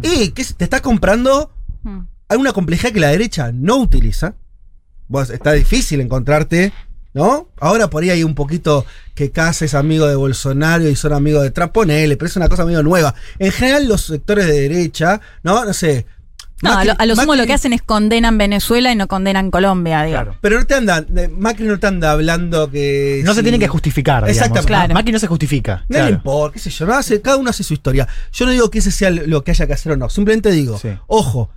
[0.02, 2.00] y que te está comprando Mm.
[2.28, 4.34] hay una complejidad que la derecha no utiliza.
[5.06, 6.72] Vos, está difícil encontrarte,
[7.16, 7.48] ¿no?
[7.58, 11.42] Ahora por ahí hay un poquito que Casa es amigo de Bolsonaro y son amigos
[11.42, 13.14] de Trump, ponele, pero es una cosa medio nueva.
[13.38, 15.64] En general, los sectores de derecha, ¿no?
[15.64, 16.04] No sé.
[16.62, 19.08] No, a lo, a lo sumo Macri- lo que hacen es condenan Venezuela y no
[19.08, 20.14] condenan Colombia, digo.
[20.16, 20.36] Claro.
[20.42, 23.22] Pero no te andan, eh, Macri no te anda hablando que.
[23.24, 24.36] No se tiene que justificar, digamos.
[24.36, 24.66] Exactamente.
[24.68, 24.94] Claro.
[24.94, 25.84] Macri no se justifica.
[25.88, 28.06] No le importa, qué sé yo, no hace- cada uno hace su historia.
[28.32, 30.78] Yo no digo que ese sea lo que haya que hacer o no, simplemente digo,
[30.78, 30.88] Sí.
[31.06, 31.50] ojo,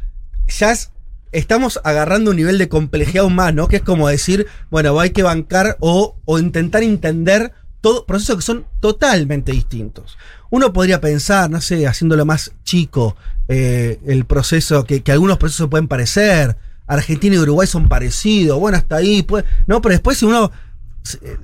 [0.58, 0.92] ya es-
[1.32, 5.78] estamos agarrando un nivel de complejidad humano que es como decir, bueno, hay que bancar
[5.80, 10.18] o, o intentar entender todo, procesos que son totalmente distintos.
[10.50, 13.16] Uno podría pensar, no sé, haciéndolo más chico,
[13.48, 16.58] eh, el proceso, que, algunos procesos pueden parecer,
[16.88, 20.52] Argentina y Uruguay son parecidos, bueno, hasta ahí, pues, no, pero después si uno,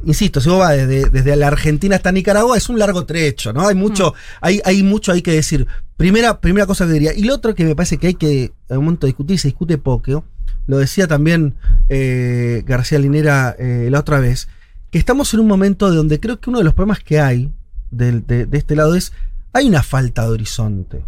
[0.03, 3.67] insisto, si uno va desde, desde la Argentina hasta Nicaragua, es un largo trecho, ¿no?
[3.67, 5.65] Hay mucho, hay, hay mucho ahí que decir.
[5.97, 7.13] Primera, primera cosa que diría.
[7.13, 9.77] Y lo otro que me parece que hay que, en un momento discutir, se discute
[9.77, 10.25] poco,
[10.67, 11.55] lo decía también
[11.89, 14.47] eh, García Linera eh, la otra vez,
[14.91, 17.51] que estamos en un momento de donde creo que uno de los problemas que hay
[17.91, 19.13] del- de, de este lado es,
[19.53, 21.05] hay una falta de horizonte.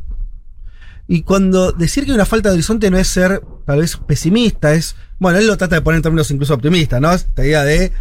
[1.09, 4.73] Y cuando decir que hay una falta de horizonte no es ser tal vez pesimista,
[4.73, 7.11] es, bueno, él lo trata de poner en términos incluso optimistas, ¿no?
[7.13, 7.91] Esta idea de,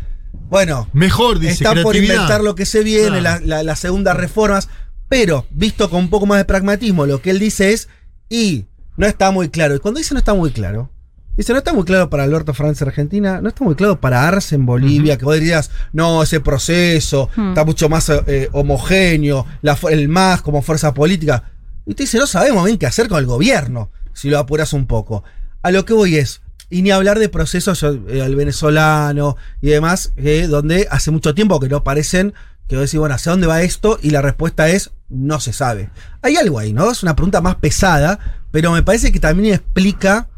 [0.49, 3.41] bueno, Mejor, dice están por inventar lo que se viene, Claro.
[3.45, 4.69] la- la- las segundas reformas,
[5.09, 7.89] pero visto con un poco más de pragmatismo, lo que él dice es,
[8.29, 8.67] y
[8.97, 9.75] no está muy claro.
[9.75, 10.91] Y cuando dice no está muy claro,
[11.37, 14.55] dice no está muy claro para Alberto en Argentina, no está muy claro para Arce
[14.55, 17.49] en Bolivia, que vos dirías, no, ese proceso Hmm.
[17.51, 21.45] está mucho más eh, homogéneo, la el MAS como fuerza política.
[21.87, 24.87] Y usted dice, no sabemos bien qué hacer con el gobierno, si lo apuras un
[24.87, 25.23] poco.
[25.63, 26.41] A lo que voy es,
[26.71, 31.61] y ni hablar de procesos, eh, el venezolano y demás, eh, donde hace mucho tiempo
[31.61, 32.35] que no parecen,
[32.69, 33.99] que decís, bueno, ¿hacia dónde va esto?
[34.03, 35.91] Y la respuesta es, no se sabe.
[36.23, 36.91] Hay algo ahí, ¿no?
[36.91, 38.19] Es una pregunta más pesada,
[38.51, 40.29] pero me parece que también explica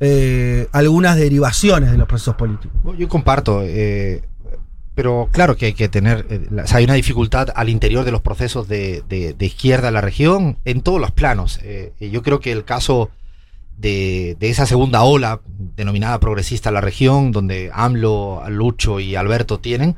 [0.00, 2.72] eh, algunas derivaciones de los procesos políticos.
[2.98, 4.22] Yo comparto, eh,
[4.94, 6.26] pero claro que hay que tener,
[6.62, 10.00] o sea, hay una dificultad al interior de los procesos de, de- izquierda en la
[10.00, 11.60] región en todos los planos.
[12.00, 13.10] Yo creo que el caso
[13.76, 15.40] de, de esa segunda ola
[15.76, 19.96] denominada progresista en la región, donde AMLO, Lucho y Alberto tienen,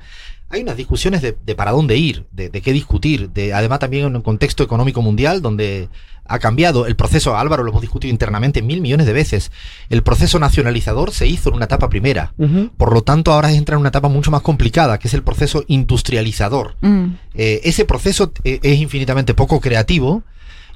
[0.49, 4.07] hay unas discusiones de, de para dónde ir, de, de qué discutir, de, además también
[4.07, 5.89] en un contexto económico mundial donde
[6.29, 9.53] ha cambiado el proceso, Álvaro, lo hemos discutido internamente mil millones de veces,
[9.91, 12.33] el proceso nacionalizador se hizo en una etapa primera.
[12.77, 15.64] Por lo tanto, ahora entra en una etapa mucho más complicada, que es el proceso
[15.68, 16.77] industrializador.
[16.81, 17.07] Mm.
[17.35, 20.22] Eh, ese proceso eh, es infinitamente poco creativo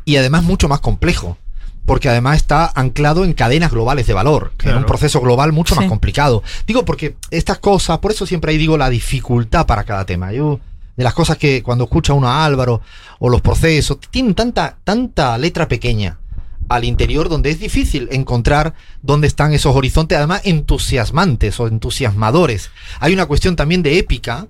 [0.04, 1.36] y además mucho más complejo,
[1.86, 5.86] porque además está anclado en cadenas globales de valor, en un proceso global mucho más
[5.86, 6.42] complicado.
[6.66, 10.32] Digo porque estas cosas, por eso siempre ahí digo la dificultad para cada tema.
[10.32, 10.60] Yo
[10.96, 12.82] de las cosas que cuando escucha uno a Álvaro
[13.18, 16.18] o los procesos tienen tanta tanta letra pequeña
[16.68, 22.70] al interior donde es difícil encontrar dónde están esos horizontes, además entusiasmantes o entusiasmadores.
[23.00, 24.46] Hay una cuestión también de épica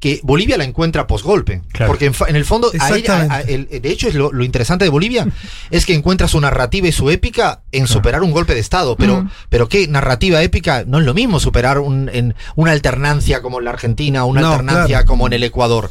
[0.00, 1.60] que Bolivia la encuentra posgolpe.
[1.72, 1.92] Claro.
[1.92, 3.34] Porque en, el fondo, a ella- Exactamente.
[3.34, 5.28] a- el- de hecho, es lo, lo interesante de Bolivia
[5.70, 8.96] es que encuentra su narrativa y su épica en superar un golpe de Estado.
[8.96, 13.58] Pero, pero qué narrativa épica, no es lo mismo superar un, en una alternancia como
[13.58, 15.06] en la Argentina, una No, alternancia claro.
[15.06, 15.90] como en el Ecuador.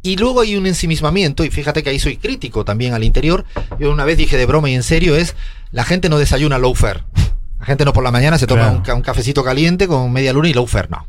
[0.00, 3.44] Y luego hay un ensimismamiento, y fíjate que ahí soy crítico también al interior.
[3.80, 5.34] Yo una vez dije de broma y en serio, es
[5.72, 7.02] la gente no desayuna low fare.
[7.58, 8.76] La gente no por la mañana se toma Claro.
[8.76, 11.08] un, ca- un cafecito caliente con media luna y low fare, no.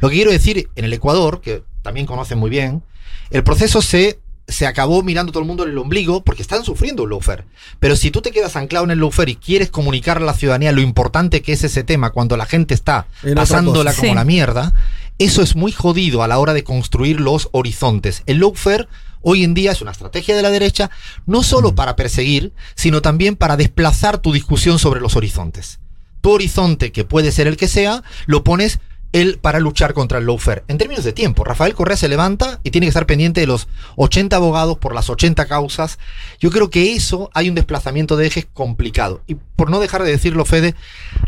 [0.00, 2.82] Lo que quiero decir, en el Ecuador, que también conocen muy bien,
[3.30, 4.18] el proceso se,
[4.48, 7.44] se acabó mirando todo el mundo en el ombligo porque están sufriendo un lawfare.
[7.78, 10.72] Pero si tú te quedas anclado en el lawfare y quieres comunicar a la ciudadanía
[10.72, 14.14] lo importante que es ese tema cuando la gente está En pasándola como Sí.
[14.14, 14.72] la mierda,
[15.18, 18.22] eso es muy jodido a la hora de construir los horizontes.
[18.26, 18.88] El lawfare
[19.22, 20.90] hoy en día es una estrategia de la derecha
[21.26, 25.78] no solo para perseguir, sino también para desplazar tu discusión sobre los horizontes.
[26.22, 28.80] Tu horizonte, que puede ser el que sea, lo pones
[29.12, 30.62] el para luchar contra el lawfare.
[30.68, 33.68] En términos de tiempo, Rafael Correa se levanta y tiene que estar pendiente de los
[33.96, 35.98] 80 abogados por las 80 causas.
[36.38, 39.22] Yo creo que eso hay un desplazamiento de ejes complicado.
[39.26, 40.74] Y por no dejar de decirlo, Fede,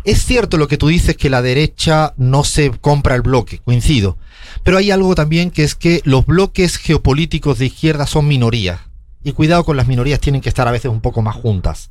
[0.05, 4.16] es cierto lo que tú dices que la derecha no se compra el bloque, coincido.
[4.62, 8.80] Pero hay algo también que es que los bloques geopolíticos de izquierda son minorías.
[9.24, 11.91] Y cuidado con las minorías, tienen que estar a veces un poco más juntas.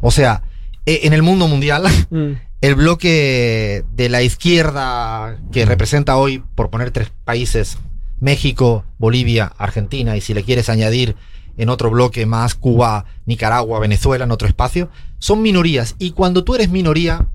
[0.00, 0.42] O sea,
[0.86, 1.84] eh, en el mundo mundial,
[2.62, 7.76] el bloque de la izquierda que representa hoy, por poner tres países,
[8.20, 11.16] México, Bolivia, Argentina, y si le quieres añadir
[11.58, 14.88] en otro bloque más Cuba, Nicaragua, Venezuela, en otro espacio,
[15.18, 15.96] son minorías.
[15.98, 17.26] Y cuando tú eres minoría,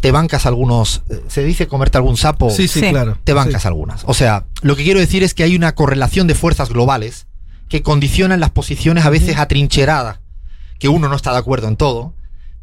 [0.00, 2.90] te bancas algunos, eh, se dice comerte algún sapo, Sí, sí, Sí.
[2.90, 3.18] claro.
[3.22, 3.68] te bancas Sí.
[3.68, 4.02] algunas.
[4.06, 7.26] O sea, lo que quiero decir es que hay una correlación de fuerzas globales
[7.68, 10.20] que condicionan las posiciones a veces atrincheradas,
[10.78, 12.12] que uno no está de acuerdo en todo,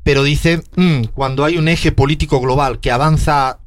[0.04, 3.60] pero dice, "Mm, cuando hay un eje político global que avanza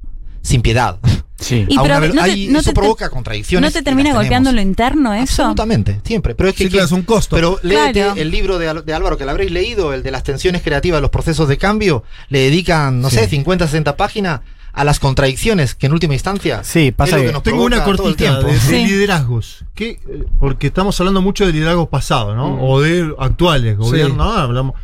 [0.43, 0.99] sin piedad,
[1.37, 1.67] Sí.
[1.69, 3.69] Y pero no te- ahí no eso te- provoca contradicciones.
[3.69, 5.43] ¿No te termina golpeando lo interno eso?
[5.43, 6.35] Absolutamente, siempre.
[6.35, 7.37] Pero es que, Sí, claro, que- es un costo.
[7.37, 8.15] pero léete Claro.
[8.17, 11.49] el libro de, Álvaro, que lo habréis leído, el de las tensiones creativas, los procesos
[11.49, 13.17] de cambio, le dedican, no Sí.
[13.17, 14.41] sé, 50, 60 páginas
[14.73, 17.77] a las contradicciones, que en última instancia Sí, pasa es lo que- nos Tengo una
[17.85, 18.47] provoca todo el cortita tiempo.
[18.49, 18.87] de, de Sí.
[18.87, 19.65] liderazgos.
[19.81, 19.99] Eh,
[20.41, 22.59] Porque estamos hablando mucho de liderazgos pasados, ¿no?
[22.65, 24.17] O de actuales gobiernos.
[24.17, 24.33] ¿no?
[24.33, 24.75] Hablamos.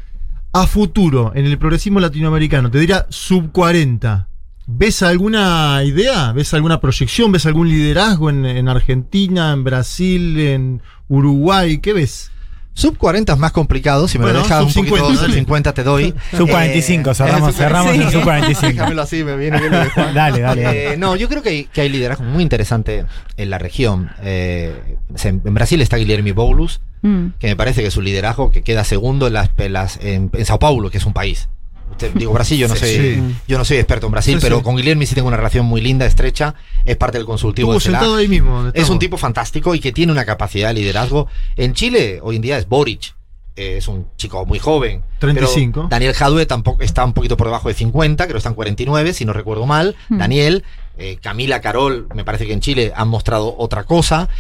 [0.53, 4.27] A futuro, en el progresismo latinoamericano, te diría sub 40.
[4.67, 6.33] ¿Ves alguna idea?
[6.33, 7.31] ¿Ves alguna proyección?
[7.31, 11.79] ¿Ves algún liderazgo en, en Argentina, en Brasil, en Uruguay?
[11.79, 12.33] ¿Qué ves?
[12.73, 15.35] Sub 40 es más complicado, si me Bueno, lo dejas un poquito, 50, sub dale.
[15.35, 16.15] 50 te doy.
[16.37, 18.11] Sub Eh, 45, cerramos, eh, cerramos en Sí.
[18.13, 18.73] sub 45.
[18.73, 19.73] Déjamelo así, me viene bien.
[20.15, 20.93] Dale, dale, dale.
[20.93, 23.05] Eh, no, yo creo que hay, que hay liderazgo muy interesante
[23.37, 24.11] en la región.
[24.23, 27.29] Eh, en Brasil está Guilherme Boulos, Mm.
[27.39, 30.31] que me parece que es un liderazgo que queda segundo en, las, en, las- en-
[30.35, 31.49] en Sao Paulo, que es un país.
[31.91, 33.23] Usted- digo Brasil, yo no Sí, soy, sí.
[33.49, 34.63] yo no soy experto en Brasil, Sí, pero sí.
[34.63, 36.55] con Guilherme sí tengo una relación muy linda, estrecha.
[36.85, 38.01] Es parte del consultivo Estuvo de CELAC.
[38.01, 38.63] sentado ahí mismo.
[38.63, 41.27] donde Es un tipo fantástico y que tiene una capacidad de liderazgo.
[41.57, 43.15] En Chile, hoy en día es Boric.
[43.57, 45.03] eh, es un chico muy joven.
[45.19, 45.73] 35.
[45.81, 49.13] Pero Daniel Jadue tampoco está un poquito por debajo de 50, creo que están 49,
[49.13, 49.97] si no recuerdo mal.
[50.09, 50.17] Hmm.
[50.19, 50.65] Daniel,
[50.97, 54.31] eh, Camila Carol, me parece que en Chile han mostrado otra cosa.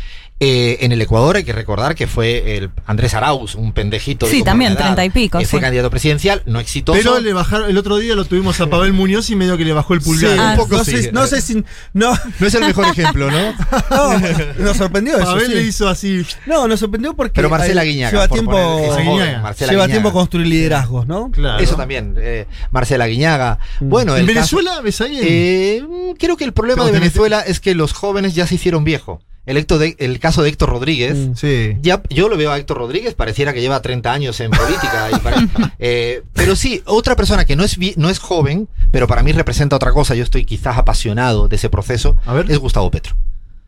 [0.42, 4.24] Eh, en el Ecuador hay que recordar que fue el Andrés Arauz, un pendejito.
[4.24, 6.98] de Sí, también, 30 y pico, que fue candidato presidencial, no exitoso.
[6.98, 9.74] Pero le bajaron, el otro día lo tuvimos a Pavel Muñoz y medio que le
[9.74, 10.32] bajó el pulgar.
[10.32, 11.02] Sí, Ah, un poco no, sí.
[11.02, 11.62] sé, no sé si.
[11.92, 13.52] No, No es el mejor ejemplo, ¿no?
[13.90, 14.18] no,
[14.64, 15.26] nos sorprendió eso.
[15.26, 15.52] Pavel sí.
[15.54, 16.24] le hizo así.
[16.46, 17.34] No, nos sorprendió porque.
[17.34, 18.10] Pero Marcela Guiñaga.
[18.12, 19.42] Lleva por tiempo, poner Guiñaga.
[19.42, 20.00] Marcela lleva Guiñaga.
[20.02, 21.30] tiempo construir liderazgos, ¿no?
[21.32, 21.58] Claro.
[21.62, 22.14] Eso también.
[22.18, 23.58] eh, Marcela Guiñaga.
[23.80, 25.18] Bueno, ¿En el Venezuela ves ahí?
[25.22, 28.84] Eh, mm, creo que el problema de Venezuela es que los jóvenes ya se hicieron
[28.84, 29.20] viejo.
[29.46, 31.16] El, Héctor de- el caso de Héctor Rodríguez.
[31.16, 31.34] Mm.
[31.34, 31.76] sí.
[31.82, 35.08] Ya, yo lo veo a Héctor Rodríguez, pareciera que lleva 30 años en política.
[35.10, 35.14] y
[35.78, 39.76] eh, pero sí, otra persona que no es, no es joven, pero para mí representa
[39.76, 42.50] otra cosa, yo estoy quizás apasionado de ese proceso, A ver.
[42.50, 43.16] es Gustavo Petro.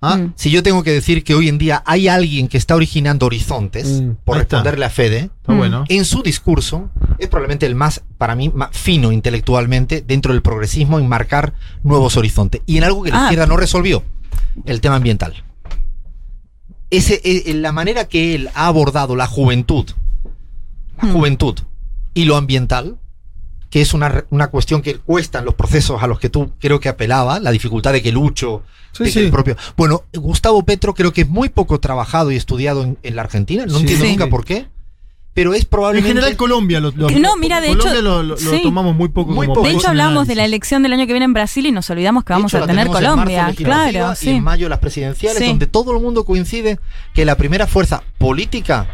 [0.04, 0.32] Ah, Mm.
[0.34, 3.86] Si yo tengo que decir que hoy en día hay alguien que está originando horizontes,
[4.02, 4.56] Mm, por ahí está.
[4.56, 5.84] responderle a Fede, está bueno.
[5.88, 10.98] en su discurso es probablemente el más, para mí, más fino intelectualmente dentro del progresismo
[10.98, 11.54] en marcar
[11.84, 12.62] nuevos horizontes.
[12.66, 13.22] Y en algo que la Ah.
[13.26, 14.02] izquierda no resolvió,
[14.66, 15.44] el tema ambiental.
[16.92, 19.86] Ese, eh, la manera que él ha abordado la juventud,
[21.02, 21.12] la Mm.
[21.12, 21.58] juventud
[22.14, 22.98] y lo ambiental,
[23.70, 26.78] que es una, una cuestión que cuesta en los procesos a los que tú creo
[26.80, 28.62] que apelaba, la dificultad de que Lucho,
[28.92, 29.24] Sí, de que sí.
[29.24, 29.56] el propio...
[29.76, 33.64] Bueno, Gustavo Petro creo que es muy poco trabajado y estudiado en, en la Argentina,
[33.64, 33.80] no Sí.
[33.80, 34.66] entiendo nunca por qué,
[35.34, 36.08] pero es En probablemente...
[36.14, 39.46] general Colombia lo, lo- No, mira, de Colombia hecho, lo, lo- tomamos muy poco Muy
[39.46, 39.66] como poco.
[39.66, 41.88] De hecho, en hablábamos de la elección del año que viene en Brasil y nos
[41.90, 43.52] olvidamos que De vamos hecho, a tener en Colombia.
[43.56, 44.30] Claro, Y sí.
[44.30, 45.46] en mayo las presidenciales, Sí.
[45.48, 46.78] donde todo el mundo coincide
[47.14, 48.86] que la primera fuerza política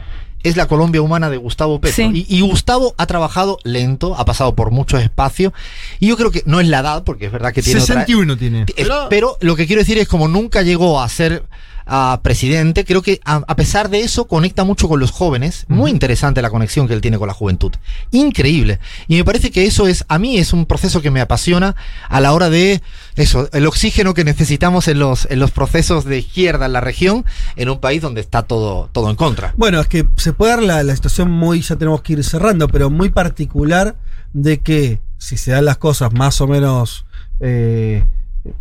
[0.45, 1.97] es la Colombia humana de Gustavo Petro.
[2.13, 2.27] Sí.
[2.29, 5.53] Y, y Gustavo ha trabajado lento, ha pasado por muchos espacios.
[5.99, 8.37] Y yo creo que no es la edad, porque es verdad que tiene otra- 61
[8.37, 8.61] tiene.
[8.63, 11.43] es- Pero- pero lo que quiero decir es como nunca llegó a ser
[11.89, 15.65] ah, presidente, creo que a, a pesar de eso conecta mucho con los jóvenes.
[15.69, 17.73] Muy interesante la conexión que él tiene con la juventud.
[18.11, 18.79] Increíble.
[19.09, 21.75] Y me parece que eso es, a mí es un proceso que me apasiona
[22.09, 22.83] a la hora de
[23.17, 27.25] eso, el oxígeno que necesitamos en los, en los procesos de izquierda en la región,
[27.57, 29.55] en un país donde está todo, todo en contra.
[29.57, 32.69] Bueno, es que se puede dar la, la situación muy, ya tenemos que ir cerrando,
[32.69, 33.97] pero muy particular
[34.33, 37.07] de que si se dan las cosas más o menos
[37.41, 38.05] eh,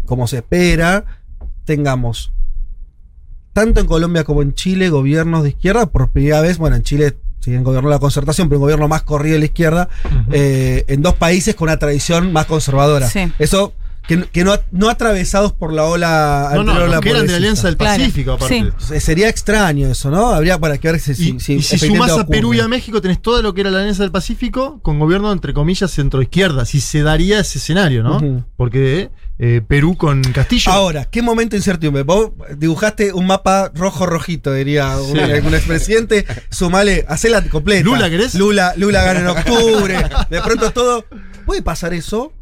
[0.06, 1.06] como se espera,
[1.66, 2.32] tengamos
[3.58, 7.16] tanto en Colombia como en Chile gobiernos de izquierda, por primera vez, bueno, en Chile
[7.40, 9.90] siguen gobierno de la concertación, pero un gobierno más corrido de la izquierda,
[10.32, 13.10] eh, en dos países con una tradición más conservadora.
[13.10, 13.32] Sí.
[13.40, 13.74] Eso
[14.08, 17.38] que, que no, no atravesados por la ola No, no, los que eran de la.
[17.38, 18.00] Alianza del Claro.
[18.00, 18.64] Pacífico, aparte.
[18.78, 18.86] Sí.
[18.88, 20.30] Se- Sería extraño eso, ¿no?
[20.32, 22.26] Habría para que ver si, Y, si, y si sumás a.
[22.26, 25.32] Perú y a México, tenés todo lo que era la Alianza del Pacífico con gobierno,
[25.32, 26.66] entre comillas, centro-izquierda.
[26.66, 28.46] Si se daría ese escenario, ¿no?
[28.56, 30.72] Porque eh, Perú con Castillo.
[30.72, 32.04] Ahora, ¿qué momento de incertidumbre?
[32.04, 36.26] Vos dibujaste un mapa rojo-rojito, diría un, algún expresidente.
[36.50, 37.84] Sumale, hacela completa.
[37.84, 38.34] Lula, ¿querés?
[38.36, 39.96] Lula, Lula gana en octubre.
[40.30, 41.06] De pronto todo.
[41.46, 42.34] ¿Puede pasar eso?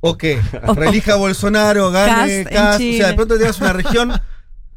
[0.00, 0.40] ¿O qué?
[0.74, 2.80] Relija Bolsonaro, gane Cast.
[2.80, 4.12] O sea, de pronto tengas una región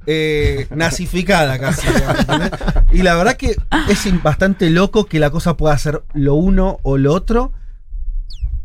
[0.05, 1.87] eh, nazificada casi.
[2.91, 3.55] Y la verdad que
[3.89, 7.53] es bastante loco que la cosa pueda ser lo uno o lo otro.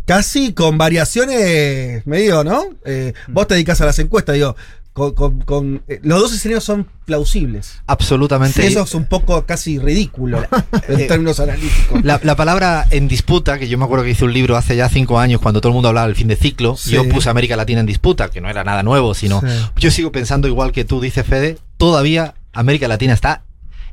[0.04, 2.62] Casi con variaciones medio, ¿no?
[2.84, 4.56] Eh, vos te dedicas a las encuestas, digo.
[4.92, 7.80] Con, con- con- eh, los dos escenarios son plausibles.
[7.86, 8.66] Absolutamente.
[8.66, 10.42] Eso es un poco casi ridículo
[10.88, 12.02] en Eh, términos analíticos.
[12.04, 14.88] La, la palabra en disputa, que yo me acuerdo que hice un libro hace ya
[14.88, 16.90] cinco años cuando todo el mundo hablaba del fin de ciclo, Sí.
[16.90, 19.46] yo puse América Latina en disputa, que no era nada nuevo, sino Sí.
[19.76, 23.42] yo sigo pensando igual que tú, dice Fede, todavía América Latina está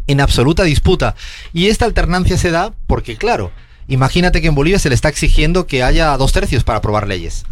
[0.07, 1.13] en absoluta disputa.
[1.53, 3.51] Y esta alternancia se da porque, claro,
[3.87, 7.45] imagínate que en Bolivia se le está exigiendo que haya dos tercios para aprobar leyes.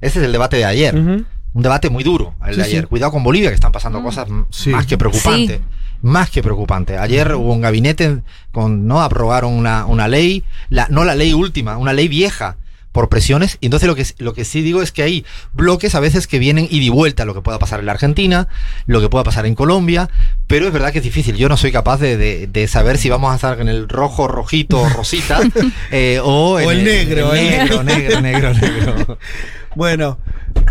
[0.00, 0.96] Ese es el debate de ayer.
[0.98, 1.24] Ujú.
[1.52, 2.82] Un debate muy duro el de ayer.
[2.82, 2.86] sí.
[2.88, 4.70] Cuidado con Bolivia, que están pasando cosas m- Sí.
[4.70, 5.58] más que preocupantes.
[5.58, 5.64] Sí.
[6.02, 6.96] Más que preocupante.
[6.96, 8.18] Ayer hubo un gabinete
[8.52, 9.02] con, ¿no?
[9.02, 12.56] Aprobaron una, una ley, la, no la ley última, una ley vieja
[12.92, 13.58] por presiones.
[13.60, 16.38] Y entonces lo que, lo que sí digo es que hay bloques a veces que
[16.38, 18.48] vienen ida y vuelta, lo que pueda pasar en la Argentina,
[18.86, 20.08] lo que pueda pasar en Colombia,
[20.46, 21.36] pero es verdad que es difícil.
[21.36, 24.26] Yo no soy capaz de, de- de saber si vamos a estar en el rojo,
[24.26, 25.40] rojito, rosita,
[25.92, 29.18] eh, o, el negro, el el negro, negro, negro, negro.
[29.76, 30.18] Bueno,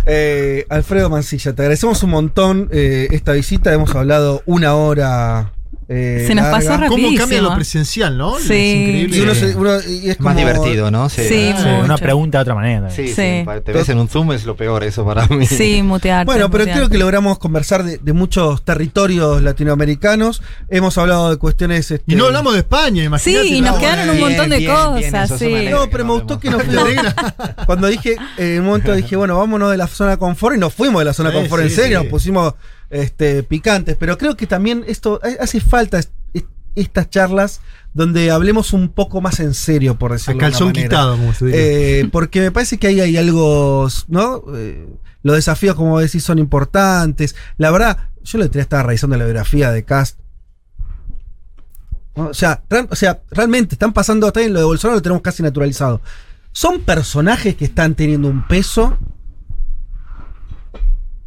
[0.06, 3.74] eh, Alfredo Mancilla, te agradecemos un montón eh, esta visita.
[3.74, 5.54] Hemos hablado una hora.
[5.90, 6.58] Eh, Se nos larga.
[6.60, 7.18] pasó ¿Cómo Rapidísimo.
[7.20, 8.38] cambia lo presencial, no?
[8.38, 8.44] Sí.
[8.54, 9.18] Es increíble.
[9.18, 11.10] Y uno se- uno- y es Más divertido, ¿no?
[11.10, 11.24] Sí.
[11.28, 11.52] Sí,
[11.84, 12.90] una pregunta de otra manera.
[12.92, 13.14] Sí, Sí.
[13.16, 15.46] sí, pa- Te ves en un Zoom, es lo peor eso para mí.
[15.48, 16.26] Sí, mutear.
[16.26, 20.42] Bueno, pero creo que logramos conversar de, de muchos territorios latinoamericanos.
[20.70, 21.90] Hemos hablado de cuestiones.
[21.92, 23.48] este, Y no hablamos de España, imagínate.
[23.48, 25.68] Sí, y nos no, quedaron un Bien, montón de bien, cosas, sí.
[25.72, 26.62] No, pero me gustó que nos.
[27.66, 30.60] Cuando dije, eh, en un momento dije, bueno, vámonos de la zona de confort y
[30.60, 32.04] nos fuimos de la zona de Sí, confort en serio, sí.
[32.04, 32.54] nos pusimos
[32.90, 33.96] este, picantes.
[33.98, 37.62] Pero creo que también esto ha- hace falta es- es- estas charlas
[37.94, 40.88] donde hablemos un poco más en serio, por A decirlo de calzón manera.
[40.88, 41.62] quitado, como se diría.
[41.62, 44.44] Eh, porque me parece que ahí hay algo, ¿no?
[44.56, 44.88] Eh,
[45.24, 47.36] los desafíos, como decís, son importantes.
[47.58, 50.18] La verdad, yo otro día estaba revisando la biografía de Cast.
[52.16, 52.28] ¿no?
[52.28, 55.42] O, sea, o sea, realmente están pasando hasta en lo de Bolsonaro, lo tenemos casi
[55.44, 56.02] naturalizado.
[56.52, 58.98] Son personajes que están teniendo un peso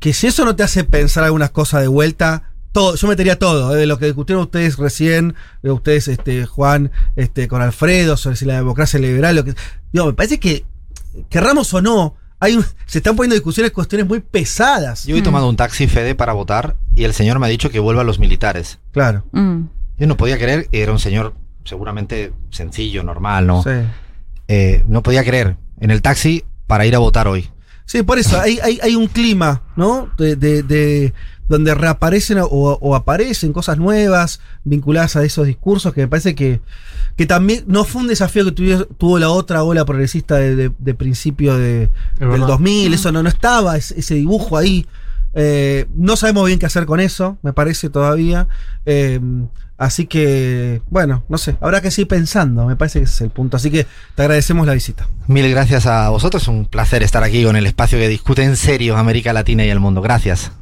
[0.02, 3.72] que si eso no te hace pensar algunas cosas de vuelta, todo, yo metería todo,
[3.72, 8.34] eh, de lo que discutieron ustedes recién, de ustedes, este, Juan, este, con Alfredo, sobre
[8.34, 9.54] si la democracia liberal, lo que.
[9.92, 10.64] Digo, me parece que,
[11.28, 15.04] querramos o no, hay un- se están poniendo discusiones, cuestiones muy pesadas.
[15.04, 17.78] Yo he tomado un taxi Fede para votar y el señor me ha dicho que
[17.78, 18.80] vuelva a los militares.
[18.90, 19.24] Claro.
[19.30, 19.66] Mm.
[19.98, 21.34] Yo no podía creer, era un señor
[21.64, 23.62] seguramente sencillo, normal, ¿no?
[23.62, 23.70] Sí.
[24.48, 27.48] Eh, no podía creer en el taxi para ir a votar hoy.
[27.92, 30.08] Sí, por eso hay, hay, hay un clima, ¿no?
[30.16, 31.12] De, de- de-
[31.46, 36.62] donde reaparecen o, o aparecen cosas nuevas vinculadas a esos discursos que me parece que,
[37.16, 38.52] que también no fue un desafío que
[38.96, 42.46] tuvo la otra ola progresista de, de- de principio de, del verdad.
[42.46, 44.86] 2000, eso no, no estaba, ese, ese dibujo ahí.
[45.34, 48.48] Eh, no sabemos bien qué hacer con eso, me parece todavía.
[48.86, 49.20] Eh,
[49.78, 53.30] así que, bueno, no sé, habrá que seguir pensando, me parece que ese es el
[53.30, 53.56] punto.
[53.56, 55.08] Así que te agradecemos la visita.
[55.26, 58.96] Mil gracias a vosotros, un placer estar aquí con el espacio que discute en serio
[58.96, 60.00] América Latina y el mundo.
[60.02, 60.52] Gracias.